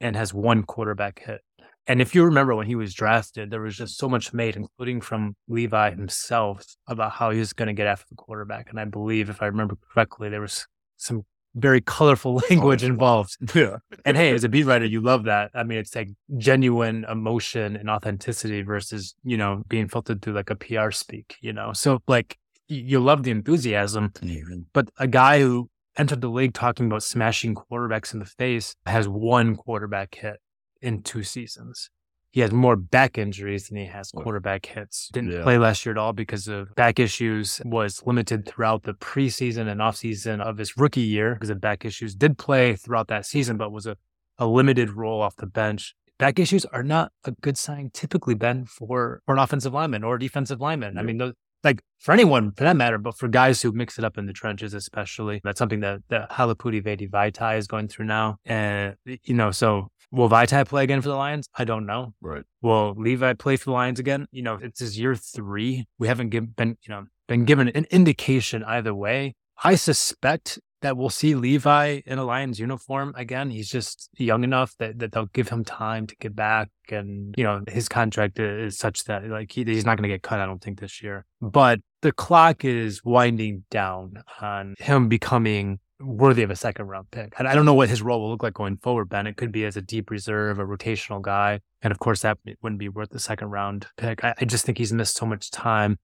[0.01, 1.41] and has one quarterback hit.
[1.87, 5.01] And if you remember when he was drafted, there was just so much made, including
[5.01, 8.69] from Levi himself, about how he was going to get after the quarterback.
[8.69, 11.23] And I believe, if I remember correctly, there was some
[11.55, 13.37] very colorful language involved.
[13.55, 13.77] Yeah.
[14.05, 15.49] and hey, as a beat writer, you love that.
[15.55, 20.51] I mean, it's like genuine emotion and authenticity versus, you know, being filtered through like
[20.51, 21.73] a PR speak, you know?
[21.73, 22.37] So like
[22.69, 24.61] you love the enthusiasm, mm-hmm.
[24.73, 29.07] but a guy who entered the league talking about smashing quarterbacks in the face, has
[29.07, 30.37] one quarterback hit
[30.81, 31.89] in two seasons.
[32.31, 35.09] He has more back injuries than he has quarterback hits.
[35.11, 35.41] Didn't yeah.
[35.41, 39.81] play last year at all because of back issues, was limited throughout the preseason and
[39.81, 42.13] offseason of his rookie year because of back issues.
[42.13, 43.97] Did play throughout that season, but was a,
[44.37, 45.95] a limited role off the bench.
[46.19, 50.15] Back issues are not a good sign typically, Ben, for, for an offensive lineman or
[50.15, 50.93] a defensive lineman.
[50.95, 50.99] Yeah.
[50.99, 54.05] I mean, those, like for anyone for that matter, but for guys who mix it
[54.05, 55.41] up in the trenches, especially.
[55.43, 58.37] That's something that, that Halapoulivaati Vaitai is going through now.
[58.45, 61.47] And, you know, so will Vaitai play again for the Lions?
[61.55, 62.13] I don't know.
[62.21, 62.43] Right.
[62.61, 64.27] Will Levi play for the Lions again?
[64.31, 65.87] You know, it's his year three.
[65.97, 69.35] We haven't give, been, you know, been given an indication either way.
[69.63, 73.49] I suspect that we'll see Levi in a Lions uniform again.
[73.49, 76.69] He's just young enough that, that they'll give him time to get back.
[76.89, 80.23] And, you know, his contract is such that like he, he's not going to get
[80.23, 81.25] cut, I don't think, this year.
[81.41, 87.33] But the clock is winding down on him becoming worthy of a second round pick.
[87.37, 89.27] And I don't know what his role will look like going forward, Ben.
[89.27, 91.59] It could be as a deep reserve, a rotational guy.
[91.81, 94.23] And of course, that wouldn't be worth the second round pick.
[94.23, 95.97] I, I just think he's missed so much time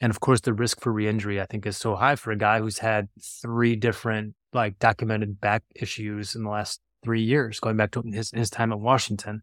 [0.00, 2.60] and of course, the risk for re-injury, I think, is so high for a guy
[2.60, 7.92] who's had three different like documented back issues in the last three years, going back
[7.92, 9.42] to his his time at Washington.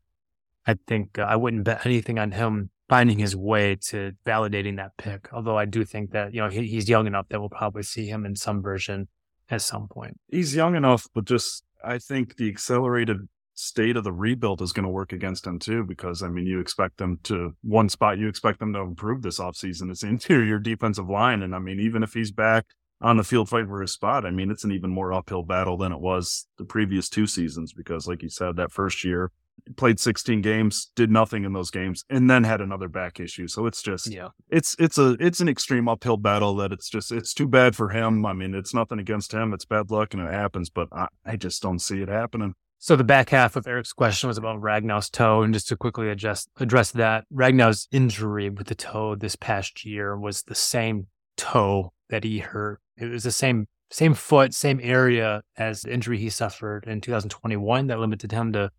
[0.65, 4.97] I think uh, I wouldn't bet anything on him finding his way to validating that
[4.97, 5.29] pick.
[5.31, 8.07] Although I do think that you know he, he's young enough that we'll probably see
[8.07, 9.07] him in some version
[9.49, 10.19] at some point.
[10.27, 14.85] He's young enough, but just I think the accelerated state of the rebuild is going
[14.85, 18.27] to work against them too, because I mean, you expect them to one spot, you
[18.27, 19.91] expect them to improve this offseason.
[19.91, 21.41] It's interior defensive line.
[21.43, 22.65] And I mean, even if he's back
[23.01, 25.77] on the field fight for his spot, I mean, it's an even more uphill battle
[25.77, 29.31] than it was the previous two seasons, because like you said, that first year,
[29.75, 33.47] played 16 games, did nothing in those games, and then had another back issue.
[33.47, 37.11] So it's just, yeah, it's, it's a, it's an extreme uphill battle that it's just,
[37.11, 38.25] it's too bad for him.
[38.25, 39.53] I mean, it's nothing against him.
[39.53, 42.55] It's bad luck and it happens, but I, I just don't see it happening.
[42.83, 46.09] So the back half of Eric's question was about Ragnow's toe, and just to quickly
[46.09, 51.05] address address that, Ragnow's injury with the toe this past year was the same
[51.37, 52.79] toe that he hurt.
[52.97, 57.85] It was the same same foot, same area as the injury he suffered in 2021
[57.85, 58.71] that limited him to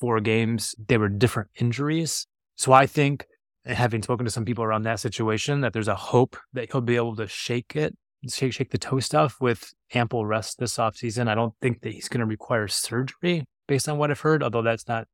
[0.00, 0.74] four games.
[0.88, 2.26] They were different injuries.
[2.56, 3.28] So I think,
[3.64, 6.96] having spoken to some people around that situation, that there's a hope that he'll be
[6.96, 7.96] able to shake it
[8.28, 11.28] shake shake the toe stuff with ample rest this offseason.
[11.28, 14.62] I don't think that he's going to require surgery based on what I've heard, although
[14.62, 15.06] that's not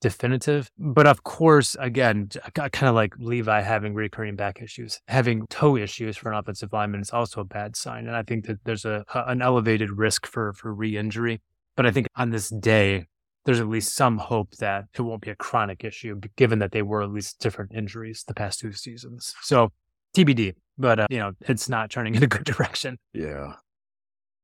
[0.00, 0.70] definitive.
[0.78, 6.16] But of course, again, kind of like Levi having recurring back issues, having toe issues
[6.16, 8.06] for an offensive lineman is also a bad sign.
[8.06, 11.40] And I think that there's a, an elevated risk for for re-injury.
[11.76, 13.06] But I think on this day,
[13.44, 16.82] there's at least some hope that it won't be a chronic issue, given that they
[16.82, 19.34] were at least different injuries the past two seasons.
[19.40, 19.70] So
[20.16, 22.98] TBD, but uh, you know, it's not turning in a good direction.
[23.12, 23.54] Yeah.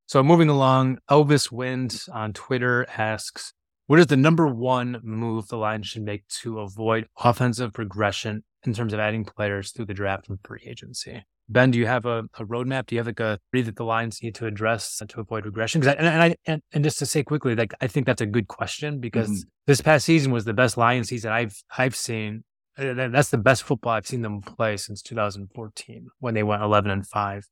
[0.07, 3.53] So moving along, Elvis Wind on Twitter asks,
[3.87, 8.75] what is the number one move the Lions should make to avoid offensive regression in
[8.75, 11.25] terms of adding players through the draft and free agency?
[11.49, 12.87] Ben, do you have a, a roadmap?
[12.87, 15.81] Do you have like a three that the Lions need to address to avoid regression?
[15.81, 18.27] Because and, and I and, and, just to say quickly, like I think that's a
[18.27, 19.49] good question because mm-hmm.
[19.69, 22.43] this past season was the best Lions season I've I've seen.
[22.77, 26.91] And that's the best football I've seen them play since 2014 when they went 11
[26.91, 27.49] and five.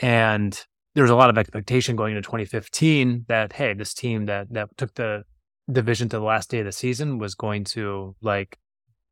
[0.00, 0.60] And
[0.94, 4.76] there was a lot of expectation going into 2015 that hey, this team that that
[4.76, 5.22] took the
[5.70, 8.58] division to the last day of the season was going to like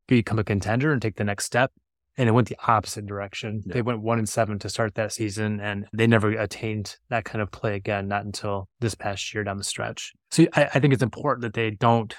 [0.07, 1.71] become a contender and take the next step
[2.17, 3.61] and it went the opposite direction.
[3.65, 3.75] Yeah.
[3.75, 7.41] They went one and seven to start that season, and they never attained that kind
[7.41, 10.13] of play again, not until this past year down the stretch.
[10.31, 12.15] So I, I, think it's important that they don't,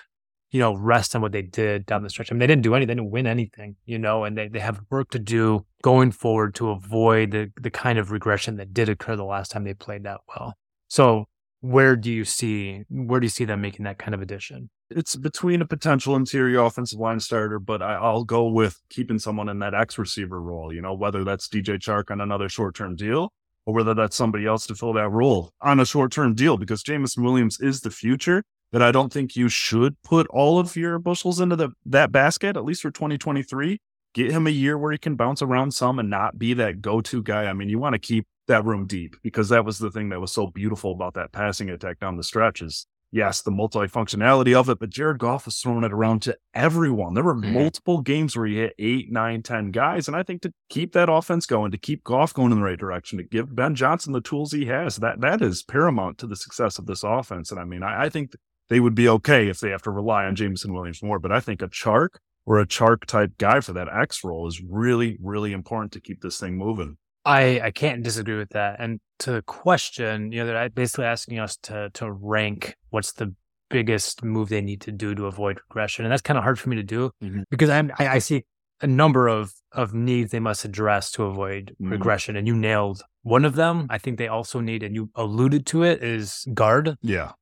[0.50, 2.30] you know, rest on what they did down the stretch.
[2.30, 4.60] I mean, they didn't do anything, they didn't win anything, you know, and they, they
[4.60, 8.88] have work to do going forward to avoid the the kind of regression that did
[8.88, 10.54] occur the last time they played that well.
[10.88, 11.26] So
[11.60, 14.70] where do you see where do you see them making that kind of addition?
[14.90, 19.50] It's between a potential interior offensive line starter, but I, will go with keeping someone
[19.50, 20.72] in that X receiver role.
[20.72, 23.32] You know, whether that's DJ Chark on another short term deal
[23.66, 26.82] or whether that's somebody else to fill that role on a short term deal, because
[26.82, 28.42] Jameson Williams is the future.
[28.72, 32.56] That I don't think you should put all of your bushels into the that basket,
[32.56, 33.80] at least for 2023.
[34.14, 37.00] Get him a year where he can bounce around some and not be that go
[37.00, 37.46] to guy.
[37.46, 40.20] I mean, you want to keep that room deep because that was the thing that
[40.20, 44.68] was so beautiful about that passing attack down the stretch is Yes, the multifunctionality of
[44.68, 47.14] it, but Jared Goff was throwing it around to everyone.
[47.14, 47.54] There were mm-hmm.
[47.54, 50.08] multiple games where he hit eight, nine, ten guys.
[50.08, 52.78] And I think to keep that offense going, to keep Goff going in the right
[52.78, 56.36] direction, to give Ben Johnson the tools he has, that that is paramount to the
[56.36, 57.50] success of this offense.
[57.50, 58.32] And I mean, I, I think
[58.68, 61.18] they would be okay if they have to rely on Jameson Williams more.
[61.18, 64.62] But I think a Chark or a Chark type guy for that X role is
[64.62, 66.96] really, really important to keep this thing moving.
[67.24, 68.76] I, I can't disagree with that.
[68.78, 73.34] And to the question, you know, they're basically asking us to to rank what's the
[73.70, 76.68] biggest move they need to do to avoid regression, and that's kind of hard for
[76.68, 77.42] me to do mm-hmm.
[77.50, 78.44] because I'm I, I, see
[78.80, 81.92] a number of of needs they must address to avoid mm-hmm.
[81.92, 83.88] regression, and you nailed one of them.
[83.90, 86.96] I think they also need, and you alluded to it, is guard.
[87.02, 87.32] Yeah.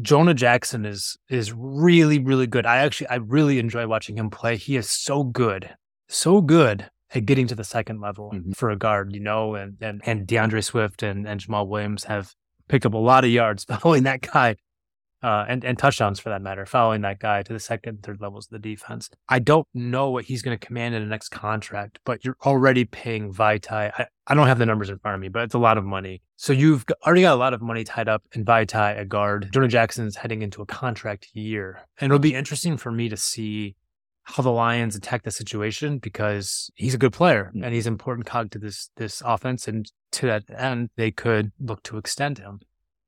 [0.00, 2.66] Jonah Jackson is is really really good.
[2.66, 4.56] I actually I really enjoy watching him play.
[4.56, 5.70] He is so good,
[6.08, 8.52] so good at getting to the second level mm-hmm.
[8.52, 12.34] for a guard, you know, and, and, and D'Andre Swift and, and Jamaal Williams have
[12.68, 14.56] picked up a lot of yards following that guy.
[15.22, 18.46] Uh, and, and touchdowns for that matter, following that guy to the second, third levels
[18.46, 19.08] of the defense.
[19.28, 22.84] I don't know what he's going to command in the next contract, but you're already
[22.84, 23.92] paying Vaitai.
[23.96, 25.84] I, I don't have the numbers in front of me, but it's a lot of
[25.84, 26.22] money.
[26.36, 29.50] So you've already got a lot of money tied up in Vaitai, a guard.
[29.52, 31.82] Jonah Jackson is heading into a contract year.
[32.00, 33.76] And it'll be interesting for me to see
[34.24, 37.64] how the Lions attack the situation because he's a good player mm-hmm.
[37.64, 39.68] and he's an important cog to this this offense.
[39.68, 42.60] And to that end, they could look to extend him.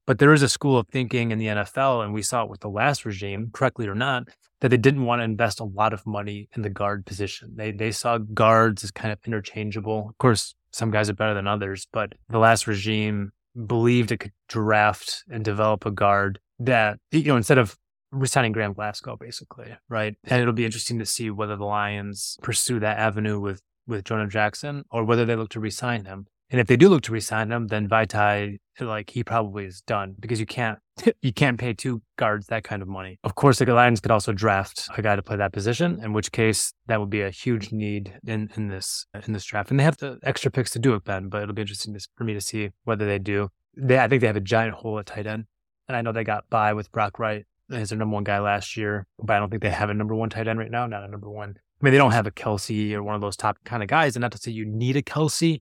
[0.07, 2.61] But there is a school of thinking in the NFL, and we saw it with
[2.61, 4.29] the last regime, correctly or not,
[4.61, 7.53] that they didn't want to invest a lot of money in the guard position.
[7.57, 10.09] They they saw guards as kind of interchangeable.
[10.09, 13.33] Of course, some guys are better than others, but the last regime
[13.67, 17.77] believed it could draft and develop a guard that you know instead of
[18.11, 20.15] resigning Graham Glasgow, basically, right?
[20.25, 24.29] And it'll be interesting to see whether the Lions pursue that avenue with with Jonah
[24.29, 26.27] Jackson or whether they look to resign him.
[26.51, 30.15] And if they do look to resign him, then Vaitai, like he probably is done
[30.19, 30.79] because you can't
[31.23, 33.19] you can't pay two guards that kind of money.
[33.25, 36.33] Of course, the Lions could also draft a guy to play that position, in which
[36.33, 39.71] case that would be a huge need in in this in this draft.
[39.71, 41.29] And they have the extra picks to do it, Ben.
[41.29, 43.49] But it'll be interesting for me to see whether they do.
[43.77, 45.47] They, I think they have a giant hole at tight end,
[45.89, 48.77] and I know they got by with Brock Wright as their number one guy last
[48.77, 50.87] year, but I don't think they have a number one tight end right now.
[50.87, 51.55] Not a number one.
[51.81, 54.17] I mean, they don't have a Kelce or one of those top kind of guys.
[54.17, 55.61] And not to say you need a Kelce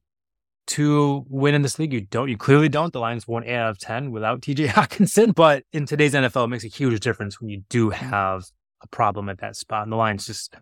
[0.67, 1.93] to win in this league.
[1.93, 2.30] You don't.
[2.30, 2.93] You clearly don't.
[2.93, 5.34] The Lions won eight out of ten without TJ Hockenson.
[5.36, 8.06] But in today's NFL, it makes a huge difference when you do mm-hmm.
[8.06, 8.45] have
[8.82, 9.84] a problem at that spot.
[9.84, 10.56] And the Lions just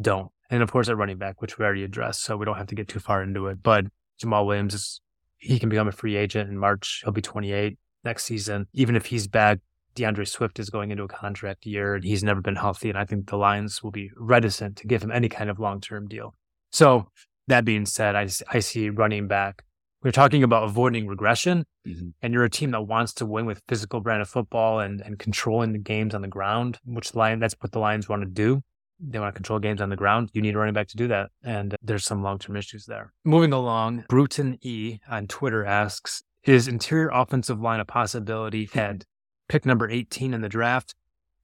[0.00, 0.30] don't.
[0.50, 2.74] And of course, at running back, which we already addressed, so we don't have to
[2.74, 3.62] get too far into it.
[3.62, 3.86] But
[4.22, 5.00] Jamaal Williams is
[5.38, 7.02] he can become a free agent in March.
[7.04, 8.66] He'll be 28 next season.
[8.72, 9.58] Even if he's back
[9.98, 12.88] D'Andre Swift is going into a contract year and he's never been healthy.
[12.88, 15.80] And I think the Lions will be reticent to give him any kind of long
[15.80, 16.34] term deal.
[16.70, 17.10] So,
[17.48, 19.64] that being said, I, I see running back
[20.00, 22.12] we're talking about avoiding regression, Mhm.
[22.22, 25.18] and you're a team that wants to win with physical brand of football and, and
[25.18, 28.62] controlling the games on the ground, which Lion that's what the Lions want to do.
[29.00, 30.30] They want to control games on the ground.
[30.34, 31.30] You need a running back to do that.
[31.42, 33.12] And there's some long term issues there.
[33.24, 39.04] Moving along, Bruton E on Twitter asks Is interior offensive line a possibility at
[39.48, 40.94] pick number 18 in the draft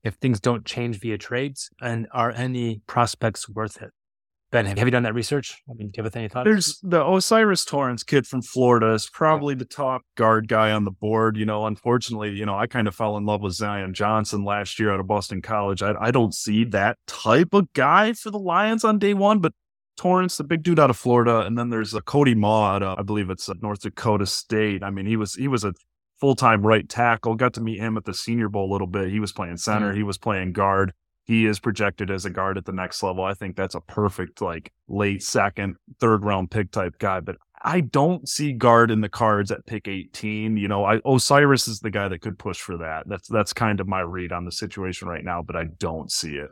[0.01, 1.69] if things don't change via trades?
[1.81, 3.91] And are any prospects worth it?
[4.55, 5.61] Ben, have you done that research?
[5.69, 6.45] I mean, do you have any thoughts?
[6.45, 10.91] There's the O'Cyrus Torrence kid from Florida is probably the top guard guy on the
[10.91, 11.35] board.
[11.35, 14.79] You know, unfortunately, you know, I kind of fell in love with Zion Johnson last
[14.79, 15.81] year out of Boston College.
[15.83, 19.51] I, I don't see that type of guy for the Lions on day one, but
[19.97, 22.97] Torrence, the big dude out of Florida, and then there's a Cody Mauch out of,
[22.97, 24.83] I believe it's uh, North Dakota State.
[24.83, 25.73] I mean, he was he was a
[26.21, 27.35] full time right tackle.
[27.35, 29.09] Got to meet him at the Senior Bowl a little bit.
[29.09, 29.91] He was playing center.
[29.91, 29.97] Mm.
[29.97, 30.93] He was playing guard.
[31.25, 33.23] He is projected as a guard at the next level.
[33.23, 37.19] I think that's a perfect like late second, third round pick type guy.
[37.19, 40.55] But I don't see guard in the cards at pick 18.
[40.55, 43.07] You know, I O'Cyrus is the guy that could push for that.
[43.07, 46.35] That's that's kind of my read on the situation right now, but I don't see
[46.35, 46.51] it.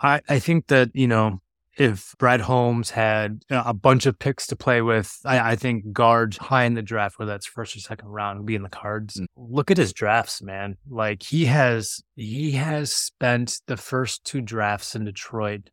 [0.00, 1.40] I, I think that, you know,
[1.76, 5.56] if Brad Holmes had you know, a bunch of picks to play with, I, I
[5.56, 8.62] think guards high in the draft, whether that's first or second round, would be in
[8.62, 9.20] the cards.
[9.20, 9.26] Mm.
[9.36, 10.76] Look at his drafts, man.
[10.88, 15.70] Like he has he has spent the first two drafts in Detroit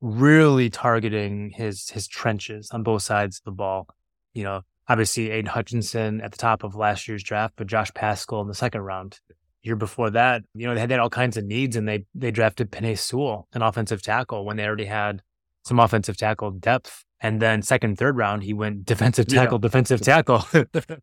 [0.00, 3.88] really targeting his his trenches on both sides of the ball.
[4.34, 8.40] You know, obviously Aidan Hutchinson at the top of last year's draft, but Josh Paschal
[8.42, 9.20] in the second round
[9.62, 12.04] year before that, you know, they had, they had all kinds of needs and they
[12.14, 15.22] they drafted Penei Sewell, an offensive tackle, when they already had
[15.66, 17.04] some offensive tackle depth.
[17.20, 19.42] And then second, third round, he went defensive Yeah.
[19.42, 20.44] tackle, defensive tackle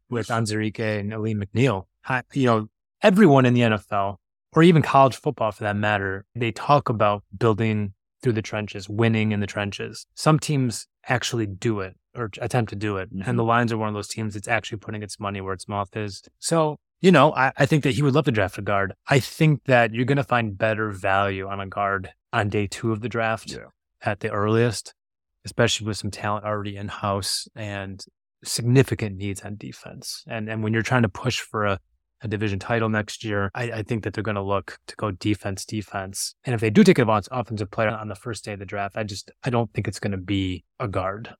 [0.09, 1.85] with Onwuzurike and Alim McNeill.
[2.33, 2.67] You know,
[3.01, 4.17] everyone in the NFL
[4.53, 9.33] or even college football for that matter, they talk about building through the trenches, winning
[9.33, 10.05] in the trenches.
[10.15, 13.09] Some teams actually do it or attempt to do it.
[13.11, 13.49] And the mm-hmm.
[13.49, 16.21] Lions are one of those teams that's actually putting its money where its mouth is.
[16.39, 18.93] So, you know, I, I think that he would love to draft a guard.
[19.07, 22.93] I think that you're going to find better value on a guard on day two
[22.93, 23.65] of the draft Yeah.
[24.05, 24.93] At the earliest,
[25.45, 28.03] especially with some talent already in house and
[28.43, 30.23] significant needs on defense.
[30.27, 31.79] And and when you're trying to push for a,
[32.21, 35.11] a division title next year, I, I think that they're going to look to go
[35.11, 36.35] defense, defense.
[36.43, 38.65] And if they do take an off- offensive player on the first day of the
[38.65, 41.33] draft, I just I don't think it's going to be a guard.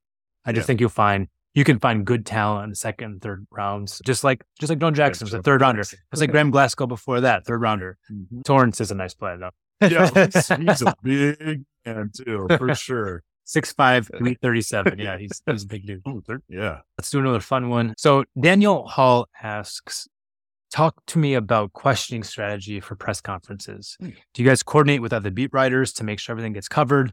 [0.46, 0.68] I just Yeah.
[0.68, 4.24] think you'll find you can find good talent in the second and third rounds, just
[4.24, 5.84] like just like Don Jackson was a third rounder.
[5.84, 7.98] Just like Graham Glasgow before that, third rounder.
[8.44, 9.52] Torrence is a nice player though.
[9.92, 13.24] Yeah, he's, he's a big man too, for sure.
[13.46, 14.98] Six five, three thirty seven.
[15.00, 16.02] Yeah, he's he's a big dude.
[16.06, 16.80] Oh, they're- yeah.
[16.98, 17.94] Let's do another fun one.
[17.98, 20.08] So Daniel Hall asks,
[20.72, 23.98] talk to me about questioning strategy for press conferences.
[24.00, 24.12] Hmm.
[24.34, 27.12] Do you guys coordinate with other beat writers to make sure everything gets covered?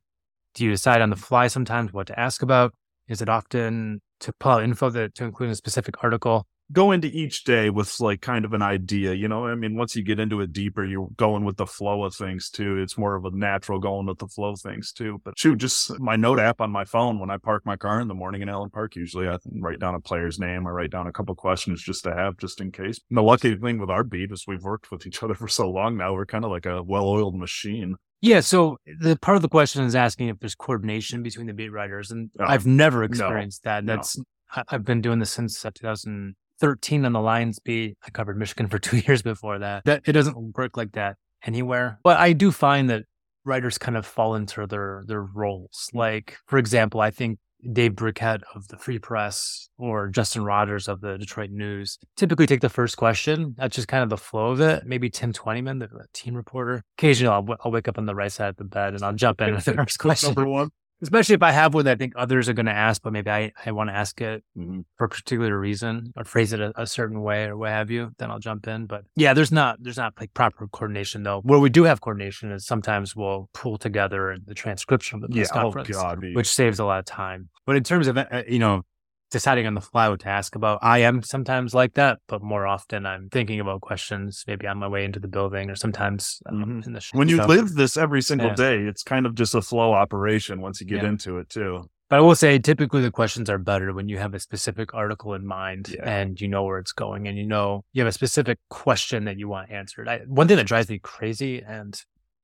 [0.54, 2.74] Do you decide on the fly sometimes what to ask about?
[3.08, 6.46] Is it often to pull out info that to include in a specific article?
[6.72, 9.46] go into each day with like kind of an idea, you know.
[9.46, 12.50] I mean, once you get into it deeper, you're going with the flow of things
[12.50, 12.78] too.
[12.78, 15.20] It's more of a natural going with the flow of things too.
[15.24, 18.08] But shoot, just my note app on my phone when I park my car in
[18.08, 20.66] the morning in Allen Park, usually I write down a player's name.
[20.66, 23.00] I write down a couple questions just to have, just in case.
[23.10, 25.70] And the lucky thing with our beat is we've worked with each other for so
[25.70, 27.96] long now, we're kind of like a well oiled machine.
[28.22, 31.70] Yeah, so the part of the question is asking if there's coordination between the beat
[31.70, 33.86] writers, and uh, I've never experienced no, that.
[33.86, 34.24] That's no.
[34.68, 37.96] I've been doing this since uh, 2000, 13 on the Lions beat.
[38.06, 39.84] I covered Michigan for two years before that.
[39.84, 41.98] That it doesn't work like that anywhere.
[42.02, 43.04] But I do find that
[43.44, 45.88] writers kind of fall into their their roles.
[45.92, 47.38] Like, for example, I think
[47.72, 52.60] Dave Birkett of the Free Press or Justin Rogers of the Detroit News typically take
[52.60, 53.54] the first question.
[53.58, 54.84] That's just kind of the flow of it.
[54.86, 56.82] Maybe Tim Twentyman, the team reporter.
[56.98, 59.12] Occasionally, I'll, w- I'll wake up on the right side of the bed and I'll
[59.12, 60.34] jump in with the first question.
[60.34, 60.70] Number one.
[61.02, 63.30] Especially if I have one that I think others are going to ask, but maybe
[63.30, 64.84] I, I want to ask it Mhm.
[64.98, 68.10] for a particular reason or phrase it a, a certain way or what have you,
[68.18, 68.86] then I'll jump in.
[68.86, 71.40] But yeah, there's not there's not like proper coordination though.
[71.40, 75.44] Where we do have coordination is sometimes we'll pull together the transcription of the Yeah.
[75.44, 76.24] press Oh conference, God.
[76.34, 77.48] which saves a lot of time.
[77.66, 78.82] But in terms of uh, you know
[79.30, 82.66] deciding on the fly what to ask about, I am sometimes like that, but more
[82.66, 86.64] often I'm thinking about questions maybe on my way into the building or sometimes um,
[86.82, 86.86] Mhm.
[86.86, 88.54] in the sh- when you so- live this every single Yeah.
[88.54, 91.08] day, it's kind of just a flow operation once you get Yeah.
[91.10, 91.88] into it too.
[92.08, 95.32] But I will say, typically the questions are better when you have a specific article
[95.34, 96.10] in mind Yeah.
[96.10, 99.38] and you know where it's going and you know you have a specific question that
[99.38, 100.08] you want answered.
[100.08, 101.94] I, one thing that drives me crazy, and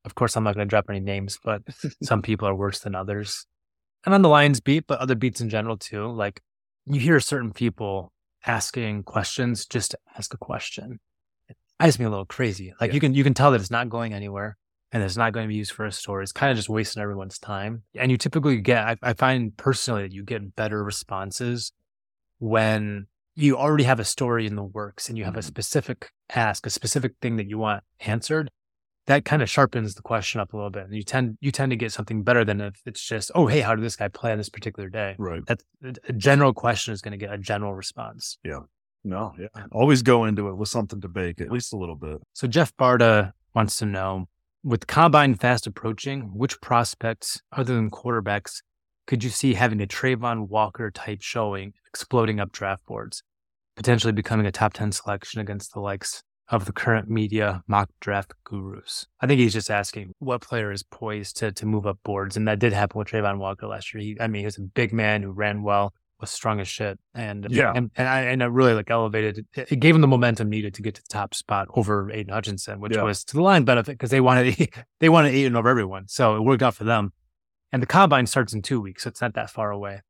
[0.04, 1.62] of course, I'm not going to drop any names, but
[2.02, 3.44] some people are worse than others.
[4.04, 6.06] And on the Lions beat, but other beats in general too.
[6.12, 6.40] Like
[6.86, 8.12] you hear certain people
[8.46, 11.00] asking questions just to ask a question.
[11.48, 12.72] It drives me a little crazy.
[12.80, 12.94] Like Yeah.
[12.94, 14.56] you can you can tell that it's not going anywhere
[14.92, 16.22] and it's not going to be used for a story.
[16.22, 17.82] It's kind of just wasting everyone's time.
[17.96, 21.72] And you typically get, I, I find personally that you get better responses
[22.38, 25.44] when you already have a story in the works and you have a Mhm.
[25.44, 28.50] specific ask, a specific thing that you want answered,
[29.06, 30.84] that kind of sharpens the question up a little bit.
[30.84, 33.60] And you tend you tend to get something better than if it's just, oh, hey,
[33.60, 35.14] how did this guy play on this particular day?
[35.18, 35.42] Right.
[35.46, 35.64] That's
[36.08, 38.38] a general question is going to get a general response.
[38.44, 38.60] Yeah.
[39.04, 39.46] No, yeah.
[39.70, 42.18] Always go into it with something to bake, at least a little bit.
[42.32, 44.26] So Jeff Barta wants to know,
[44.64, 48.62] with combine fast approaching, which prospects other than quarterbacks
[49.06, 53.22] could you see having a Travon Walker type showing, exploding up draft boards,
[53.76, 58.32] potentially becoming a top 10 selection against the likes of the current media mock draft
[58.44, 59.06] gurus?
[59.20, 62.36] I think he's just asking what player is poised to, to move up boards.
[62.36, 64.02] And that did happen with Travon Walker last year.
[64.02, 66.98] He, I mean, he was a big man who ran well, was strong as shit.
[67.14, 67.72] And Yeah.
[67.74, 70.82] and, and I and it really like elevated it, gave him the momentum needed to
[70.82, 73.02] get to the top spot over Aidan Hutchinson, which Yeah.
[73.02, 74.56] was to the line benefit because they wanted
[75.00, 76.08] they wanted Aidan over everyone.
[76.08, 77.12] So it worked out for them.
[77.72, 80.00] And the combine starts in two weeks, so it's not that far away.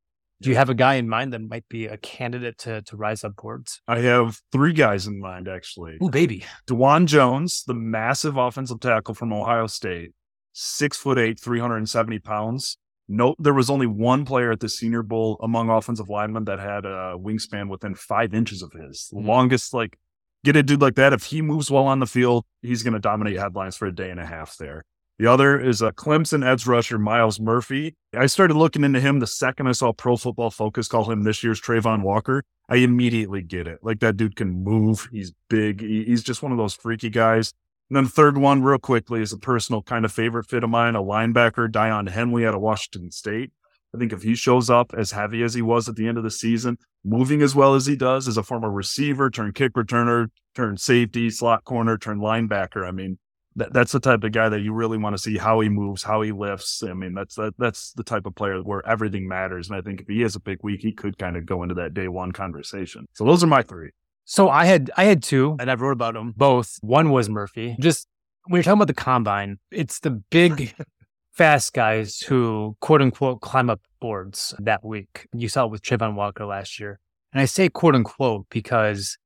[0.43, 3.25] Do you have a guy in mind that might be a candidate to to rise
[3.25, 3.81] up boards?
[3.89, 5.97] I have three guys in mind, actually.
[6.01, 6.45] Oh, baby.
[6.67, 10.13] Dawand Jones, the massive offensive tackle from Ohio State,
[10.53, 12.77] six foot eight, 370 pounds.
[13.09, 16.85] No, there was only one player at the Senior Bowl among offensive linemen that had
[16.85, 19.09] a wingspan within five inches of his.
[19.13, 19.27] The Mhm.
[19.27, 19.97] longest, like,
[20.45, 21.13] get a dude like that.
[21.13, 24.11] If he moves well on the field, he's going to dominate headlines for a day
[24.11, 24.85] and a half there.
[25.19, 27.95] The other is a Clemson edge rusher, Myles Murphy.
[28.15, 31.43] I started looking into him the second I saw Pro Football Focus call him this
[31.43, 32.43] year's Travon Walker.
[32.69, 33.79] I immediately get it.
[33.83, 35.09] Like that dude can move.
[35.11, 35.81] He's big.
[35.81, 37.55] He's just one of those freaky guys.
[37.89, 40.71] And then the third one, real quickly, is a personal kind of favorite fit of
[40.71, 43.53] mine, a linebacker, Daiyan Henley out of Washington State.
[43.95, 46.25] I think if he shows up as heavy as he was at the end of
[46.25, 50.27] the season, moving as well as he does as a former receiver, turn kick returner,
[50.55, 52.87] turn safety, slot corner, turn linebacker.
[52.87, 53.19] I mean,
[53.57, 56.03] that, that's the type of guy that you really want to see how he moves,
[56.03, 56.83] how he lifts.
[56.83, 59.69] I mean, that's that, that's the type of player where everything matters.
[59.69, 61.75] And I think if he has a big week, he could kind of go into
[61.77, 63.07] that day one conversation.
[63.15, 63.91] So those are my three.
[64.25, 66.79] So I had I had two, and I wrote about them both.
[66.81, 67.77] One was Murphy.
[67.81, 68.09] Just
[68.47, 70.75] when you're talking about the combine, it's the big,
[71.33, 75.29] fast guys who quote unquote climb up boards that week.
[75.33, 76.99] You saw it with Travon Walker last year,
[77.33, 79.17] and I say quote unquote because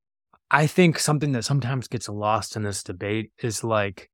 [0.50, 4.10] I think something that sometimes gets lost in this debate is like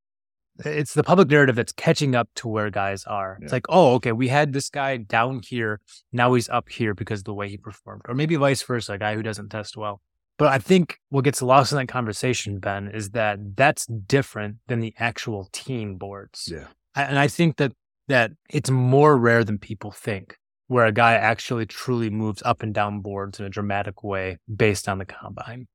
[0.65, 3.39] it's the public narrative that's catching up to where guys are.
[3.43, 5.81] It's like, oh, okay, we had this guy down here,
[6.13, 8.99] now he's up here because of the way he performed, or maybe vice versa, a
[8.99, 10.01] guy who doesn't test well.
[10.39, 14.81] But I think what gets lost in that conversation, Ben, is that that's different than
[14.81, 16.51] the actual team boards.
[16.53, 16.67] Yeah.
[16.95, 17.73] And I think that
[18.09, 20.37] that it's more rare than people think,
[20.69, 24.89] where a guy actually truly moves up and down boards in a dramatic way based
[24.89, 25.67] on the combine.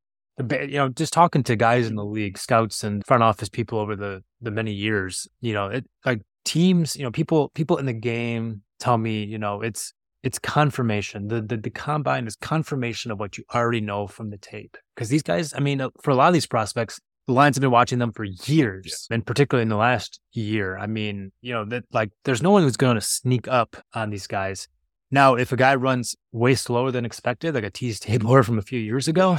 [0.49, 3.95] You know, just talking to guys in the league, scouts and front office people over
[3.95, 7.93] the the many years, you know, it like teams, you know, people people in the
[7.93, 11.27] game tell me, you know, it's it's confirmation.
[11.27, 14.77] The, the the combine is confirmation of what you already know from the tape.
[14.95, 17.61] Because these guys, I mean, uh, for a lot of these prospects, the Lions have
[17.61, 20.77] been watching them for years, and particularly in the last year.
[20.77, 24.09] I mean, you know, that like there's no one who's going to sneak up on
[24.09, 24.67] these guys.
[25.11, 28.63] Now, if a guy runs way slower than expected, like a Teez Tabor from a
[28.63, 29.37] few years ago,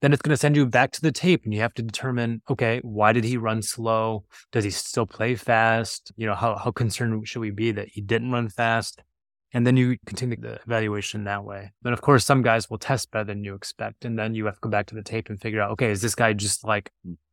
[0.00, 2.42] then it's going to send you back to the tape and you have to determine,
[2.50, 4.24] okay, why did he run slow?
[4.50, 6.12] Does he still play fast?
[6.16, 9.02] You know, how, how concerned should we be that he didn't run fast?
[9.54, 11.72] And then you continue the evaluation that way.
[11.82, 14.04] Then, of course, some guys will test better than you expect.
[14.04, 16.00] And then you have to go back to the tape and figure out, okay, is
[16.00, 16.90] this guy just like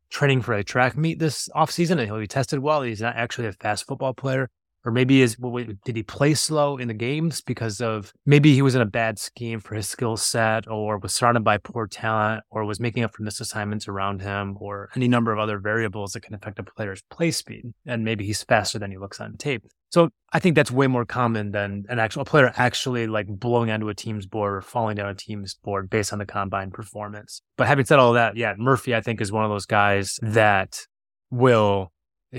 [0.10, 2.82] training for a track meet this offseason and he'll be tested well?
[2.82, 4.50] He's not actually a fast football player.
[4.86, 5.36] Or maybe is
[5.84, 9.20] did he play slow in the games because of maybe he was in a bad
[9.20, 13.14] scheme for his skill set, or was surrounded by poor talent, or was making up
[13.14, 16.64] for missed assignments around him, or any number of other variables that can affect a
[16.64, 17.74] player's play speed.
[17.86, 19.66] And maybe he's faster than he looks on tape.
[19.92, 23.90] So I think that's way more common than an actual player actually like blowing onto
[23.90, 27.42] a team's board or falling down a team's board based on the combine performance.
[27.58, 30.86] But having said all that, yeah, Murphy I think is one of those guys that
[31.32, 31.92] will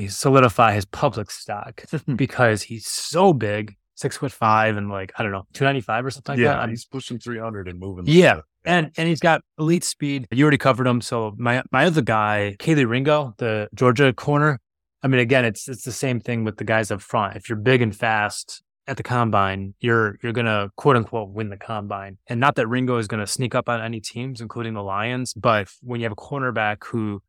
[0.08, 1.84] solidify his public stock
[2.16, 6.04] because he's so big, six foot five, and like I don't know, two ninety five
[6.04, 6.68] or something like yeah, that.
[6.68, 8.04] He's pushing 300 and moving.
[8.06, 8.40] Yeah.
[8.64, 10.26] and and he's got elite speed.
[10.30, 11.00] You already covered him.
[11.00, 14.60] So my my other guy, Kelee Ringo, the Georgia corner.
[15.02, 17.36] I mean, again, it's it's the same thing with the guys up front.
[17.36, 21.56] If you're big and fast at the combine, you're you're gonna quote unquote win the
[21.56, 22.18] combine.
[22.26, 25.68] And not that Ringo is gonna sneak up on any teams, including the Lions, but
[25.80, 27.22] when you have a cornerback who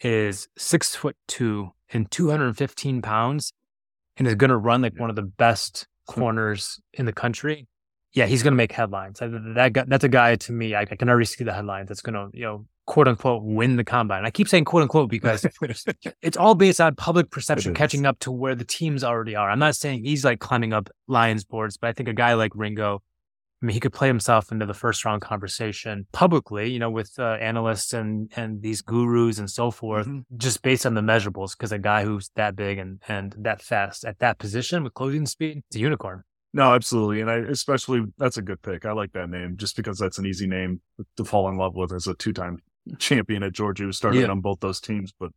[0.00, 3.52] is six foot two and 215 pounds
[4.16, 7.66] and is gonna run like one of the best corners in the country,
[8.12, 9.18] yeah, he's going to make headlines.
[9.20, 10.74] That guy, that's a guy to me.
[10.74, 11.88] I, I can already see the headlines.
[11.88, 14.24] That's going to, you know, quote unquote, win the combine.
[14.24, 15.44] I keep saying quote unquote because
[16.22, 19.50] it's all based on public perception catching up to where the teams already are.
[19.50, 22.52] I'm not saying he's like climbing up Lions boards, but I think a guy like
[22.54, 23.02] Ringo
[23.62, 27.12] I mean, he could play himself into the first round conversation publicly, you know, with
[27.18, 30.36] uh, analysts and and these gurus and so forth, mm-hmm.
[30.36, 31.52] just based on the measurables.
[31.52, 35.24] Because a guy who's that big and and that fast at that position with closing
[35.24, 36.22] speed, it's a unicorn.
[36.52, 38.84] No, absolutely, and I especially that's a good pick.
[38.84, 40.80] I like that name just because that's an easy name
[41.16, 42.58] to fall in love with as a two time
[42.98, 44.28] champion at Georgia who started yeah.
[44.28, 45.12] on both those teams.
[45.18, 45.32] But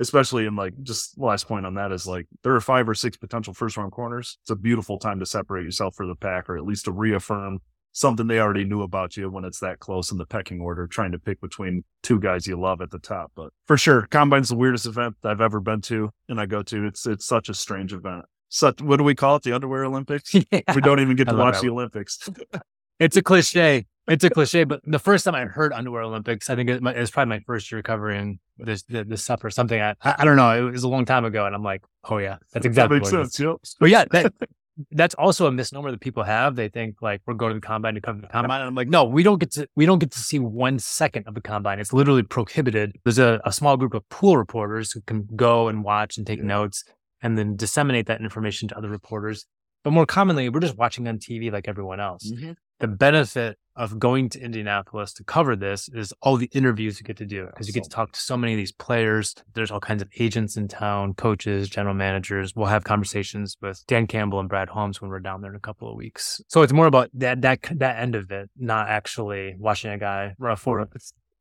[0.00, 3.16] especially in like just last point on that is like there are five or six
[3.16, 4.38] potential first round corners.
[4.42, 7.60] It's a beautiful time to separate yourself for the pack or at least to reaffirm
[7.92, 11.12] something they already knew about you when it's that close in the pecking order, trying
[11.12, 13.30] to pick between two guys you love at the top.
[13.36, 16.86] But for sure, combine's the weirdest event I've ever been to and I go to.
[16.86, 18.24] It's it's such a strange event.
[18.48, 19.42] Such what do we call it?
[19.44, 20.34] The underwear Olympics?
[20.52, 20.60] Yeah.
[20.74, 21.62] We don't even get to watch that.
[21.62, 22.28] the Olympics.
[23.00, 23.86] it's a cliche.
[24.06, 27.10] It's a cliche, but the first time I heard underwear Olympics, I think it, was
[27.10, 29.80] probably my first year covering this this or something.
[29.80, 30.68] I, I don't know.
[30.68, 33.10] It was a long time ago, and I'm like, oh yeah, that's exactly that makes
[33.10, 33.40] sense.
[33.40, 33.56] Yep.
[33.80, 34.32] But yeah, that,
[34.92, 36.56] that's also a misnomer that people have.
[36.56, 38.60] They think like we're going to the combine to cover the combine.
[38.60, 41.26] And I'm like, no, we don't get to we don't get to see one second
[41.26, 41.80] of the combine.
[41.80, 42.96] It's literally prohibited.
[43.04, 46.38] There's a, a small group of pool reporters who can go and watch and take
[46.38, 46.46] yeah.
[46.46, 46.84] notes
[47.22, 49.46] and then disseminate that information to other reporters.
[49.82, 52.30] But more commonly, we're just watching on TV like everyone else.
[52.30, 52.52] Mm-hmm
[52.84, 57.16] the benefit of going to Indianapolis to cover this is all the interviews you get
[57.16, 59.34] to do because you get to talk to so many of these players.
[59.54, 62.54] There's all kinds of agents in town, coaches, general managers.
[62.54, 65.60] We'll have conversations with Dan Campbell and Brad Holmes when we're down there in a
[65.60, 66.42] couple of weeks.
[66.48, 70.34] So it's more about that that that end of it, not actually watching a guy
[70.38, 70.86] run a four.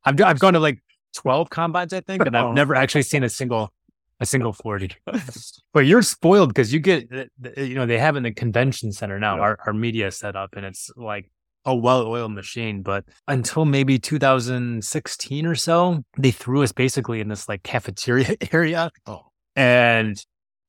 [0.06, 0.80] I've I've gone to like
[1.16, 3.74] 12 combines, I think, and I've never actually seen a single
[4.20, 4.96] a single 40.
[5.74, 7.10] but you're spoiled because you get,
[7.58, 9.42] you know, they have in the convention center now, yeah.
[9.42, 11.30] our, our media set up, and it's like
[11.66, 12.82] a well oiled machine.
[12.82, 18.92] But until maybe 2016 or so, they threw us basically in this like cafeteria area.
[19.06, 19.28] Oh.
[19.56, 20.24] And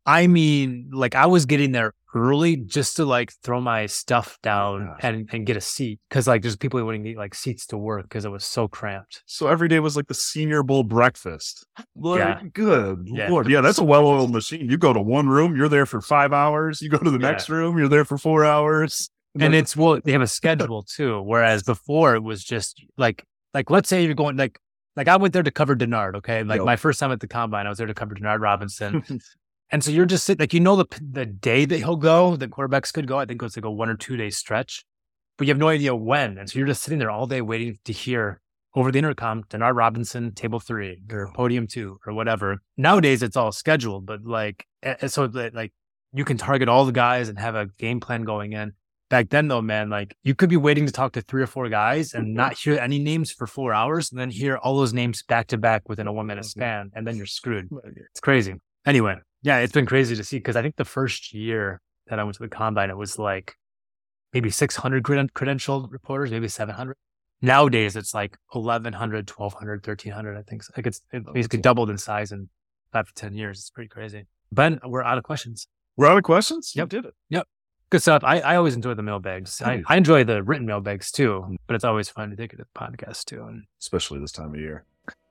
[0.06, 4.88] I mean, like I was getting there early just to like throw my stuff down
[4.88, 7.66] oh, and, and get a seat because like there's people who wouldn't get like seats
[7.66, 9.22] to work because it was so cramped.
[9.26, 11.66] So every day was like the senior bowl breakfast.
[11.96, 12.40] Like, yeah.
[12.52, 13.30] Good yeah.
[13.30, 13.48] Lord.
[13.48, 14.68] Yeah, that's a well oiled machine.
[14.68, 16.80] You go to one room, you're there for five hours.
[16.80, 17.30] You go to the yeah.
[17.30, 19.10] next room, you're there for four hours.
[19.38, 21.20] And it's well, they have a schedule too.
[21.22, 24.60] Whereas before it was just like like let's say you're going like
[24.96, 26.44] like I went there to cover Denard, okay?
[26.44, 29.02] Like my first time at the combine, I was there to cover Denard Robinson.
[29.70, 32.46] And so you're just sitting, like, you know, the the day that he'll go, the
[32.46, 33.18] quarterbacks could go.
[33.18, 34.84] I think it was like a one or two day stretch,
[35.36, 36.38] but you have no idea when.
[36.38, 38.40] And so you're just sitting there all day waiting to hear
[38.76, 42.58] over the intercom, Denard Robinson, table three or podium two or whatever.
[42.76, 44.66] Nowadays, it's all scheduled, but like,
[45.06, 45.72] so that like
[46.12, 48.74] you can target all the guys and have a game plan going in.
[49.10, 51.68] Back then, though, man, like you could be waiting to talk to three or four
[51.68, 52.36] guys and mm-hmm.
[52.36, 55.58] not hear any names for four hours, and then hear all those names back to
[55.58, 56.60] back within a one minute mm-hmm.
[56.60, 57.68] span, and then you're screwed.
[58.10, 58.54] It's crazy.
[58.86, 62.24] Anyway, yeah, it's been crazy to see because I think the first year that I
[62.24, 63.54] went to the combine, it was like
[64.32, 66.96] maybe 600 credentialed reporters, maybe 700.
[67.40, 70.36] Nowadays, it's like 1,100, 1,200, 1,300.
[70.36, 72.48] I think like it's it oh, basically doubled in size in
[72.92, 73.58] five to 10 years.
[73.58, 74.26] It's pretty crazy.
[74.50, 75.68] Ben, we're out of questions.
[75.96, 76.72] We're out of questions?
[76.74, 76.92] Yep.
[76.92, 77.14] You did it.
[77.30, 77.46] Yep.
[77.90, 78.24] Good stuff.
[78.24, 79.62] I, I always enjoy the mailbags.
[79.62, 82.64] I, I enjoy the written mailbags too, but it's always fun to take it to
[82.64, 83.44] the podcast too.
[83.44, 84.84] And especially this time of year.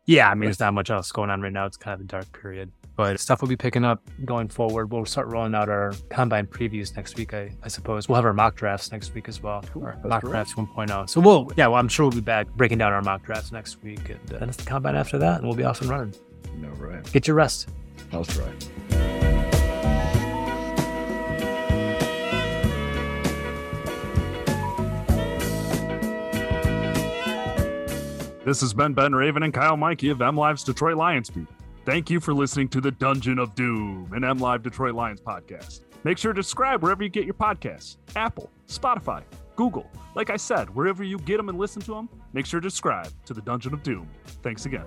[0.05, 1.65] Yeah, I mean, there's not much else going on right now.
[1.65, 4.91] It's kind of a dark period, but stuff will be picking up going forward.
[4.91, 8.09] We'll start rolling out our combine previews next week, I, I suppose.
[8.09, 10.31] We'll have our mock drafts next week as well, our mock great.
[10.31, 11.09] drafts 1.0.
[11.09, 13.81] So we'll, yeah, well, I'm sure we'll be back breaking down our mock drafts next
[13.81, 16.13] week, and uh, then it's the combine after that, and we'll be off and running.
[16.57, 17.09] No, right.
[17.13, 17.69] Get your rest.
[18.11, 19.12] That's right.
[28.45, 31.47] This has been Ben Raven and Kyle Meinke of MLive's Detroit Lions beat.
[31.85, 35.81] Thank you for listening to the Dungeon of Doom, an MLive Detroit Lions podcast.
[36.03, 39.23] Make sure to subscribe wherever you get your podcasts Apple, Spotify,
[39.55, 39.89] Google.
[40.15, 43.11] Like I said, wherever you get them and listen to them, make sure to subscribe
[43.25, 44.09] to the Dungeon of Doom.
[44.41, 44.83] Thanks again.